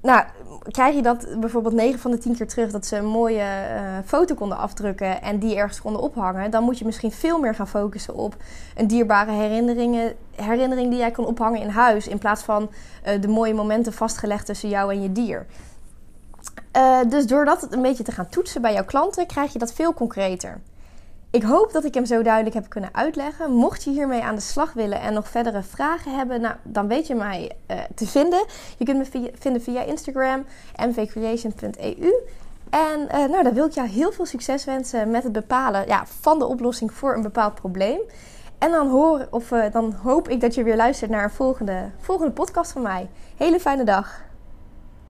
nou, 0.02 0.24
krijg 0.70 0.94
je 0.94 1.02
dat 1.02 1.26
bijvoorbeeld 1.40 1.74
9 1.74 2.00
van 2.00 2.10
de 2.10 2.18
10 2.18 2.36
keer 2.36 2.48
terug 2.48 2.70
dat 2.70 2.86
ze 2.86 2.96
een 2.96 3.06
mooie 3.06 3.38
uh, 3.38 3.98
foto 4.04 4.34
konden 4.34 4.58
afdrukken 4.58 5.22
en 5.22 5.38
die 5.38 5.56
ergens 5.56 5.80
konden 5.80 6.02
ophangen, 6.02 6.50
dan 6.50 6.64
moet 6.64 6.78
je 6.78 6.84
misschien 6.84 7.12
veel 7.12 7.38
meer 7.38 7.54
gaan 7.54 7.68
focussen 7.68 8.14
op 8.14 8.36
een 8.76 8.86
dierbare 8.86 9.30
herinneringen, 9.30 10.14
herinnering 10.34 10.90
die 10.90 10.98
jij 10.98 11.10
kan 11.10 11.26
ophangen 11.26 11.60
in 11.60 11.68
huis, 11.68 12.08
in 12.08 12.18
plaats 12.18 12.42
van 12.42 12.70
uh, 13.06 13.20
de 13.20 13.28
mooie 13.28 13.54
momenten 13.54 13.92
vastgelegd 13.92 14.46
tussen 14.46 14.68
jou 14.68 14.92
en 14.92 15.02
je 15.02 15.12
dier. 15.12 15.46
Uh, 16.76 16.98
dus 17.08 17.26
door 17.26 17.44
dat 17.44 17.66
een 17.70 17.82
beetje 17.82 18.04
te 18.04 18.12
gaan 18.12 18.28
toetsen 18.28 18.62
bij 18.62 18.72
jouw 18.72 18.84
klanten, 18.84 19.26
krijg 19.26 19.52
je 19.52 19.58
dat 19.58 19.72
veel 19.72 19.94
concreter. 19.94 20.60
Ik 21.32 21.42
hoop 21.42 21.72
dat 21.72 21.84
ik 21.84 21.94
hem 21.94 22.04
zo 22.04 22.22
duidelijk 22.22 22.54
heb 22.54 22.68
kunnen 22.68 22.90
uitleggen. 22.92 23.52
Mocht 23.52 23.84
je 23.84 23.90
hiermee 23.90 24.22
aan 24.22 24.34
de 24.34 24.40
slag 24.40 24.72
willen 24.72 25.00
en 25.00 25.12
nog 25.12 25.28
verdere 25.28 25.62
vragen 25.62 26.16
hebben, 26.16 26.40
nou, 26.40 26.54
dan 26.62 26.88
weet 26.88 27.06
je 27.06 27.14
mij 27.14 27.52
uh, 27.70 27.76
te 27.94 28.06
vinden. 28.06 28.44
Je 28.78 28.84
kunt 28.84 28.98
me 28.98 29.30
vinden 29.38 29.62
via 29.62 29.82
Instagram, 29.82 30.44
mvcreation.eu. 30.86 32.12
En 32.70 33.00
uh, 33.00 33.10
nou, 33.10 33.42
dan 33.42 33.54
wil 33.54 33.66
ik 33.66 33.72
jou 33.72 33.88
heel 33.88 34.12
veel 34.12 34.26
succes 34.26 34.64
wensen 34.64 35.10
met 35.10 35.22
het 35.22 35.32
bepalen 35.32 35.86
ja, 35.86 36.06
van 36.20 36.38
de 36.38 36.46
oplossing 36.46 36.92
voor 36.92 37.14
een 37.14 37.22
bepaald 37.22 37.54
probleem. 37.54 38.00
En 38.58 38.70
dan, 38.70 38.88
hoor, 38.88 39.26
of, 39.30 39.50
uh, 39.50 39.64
dan 39.72 39.92
hoop 40.02 40.28
ik 40.28 40.40
dat 40.40 40.54
je 40.54 40.62
weer 40.62 40.76
luistert 40.76 41.10
naar 41.10 41.24
een 41.24 41.30
volgende, 41.30 41.90
volgende 41.98 42.32
podcast 42.32 42.72
van 42.72 42.82
mij. 42.82 43.08
Hele 43.36 43.60
fijne 43.60 43.84
dag. 43.84 44.31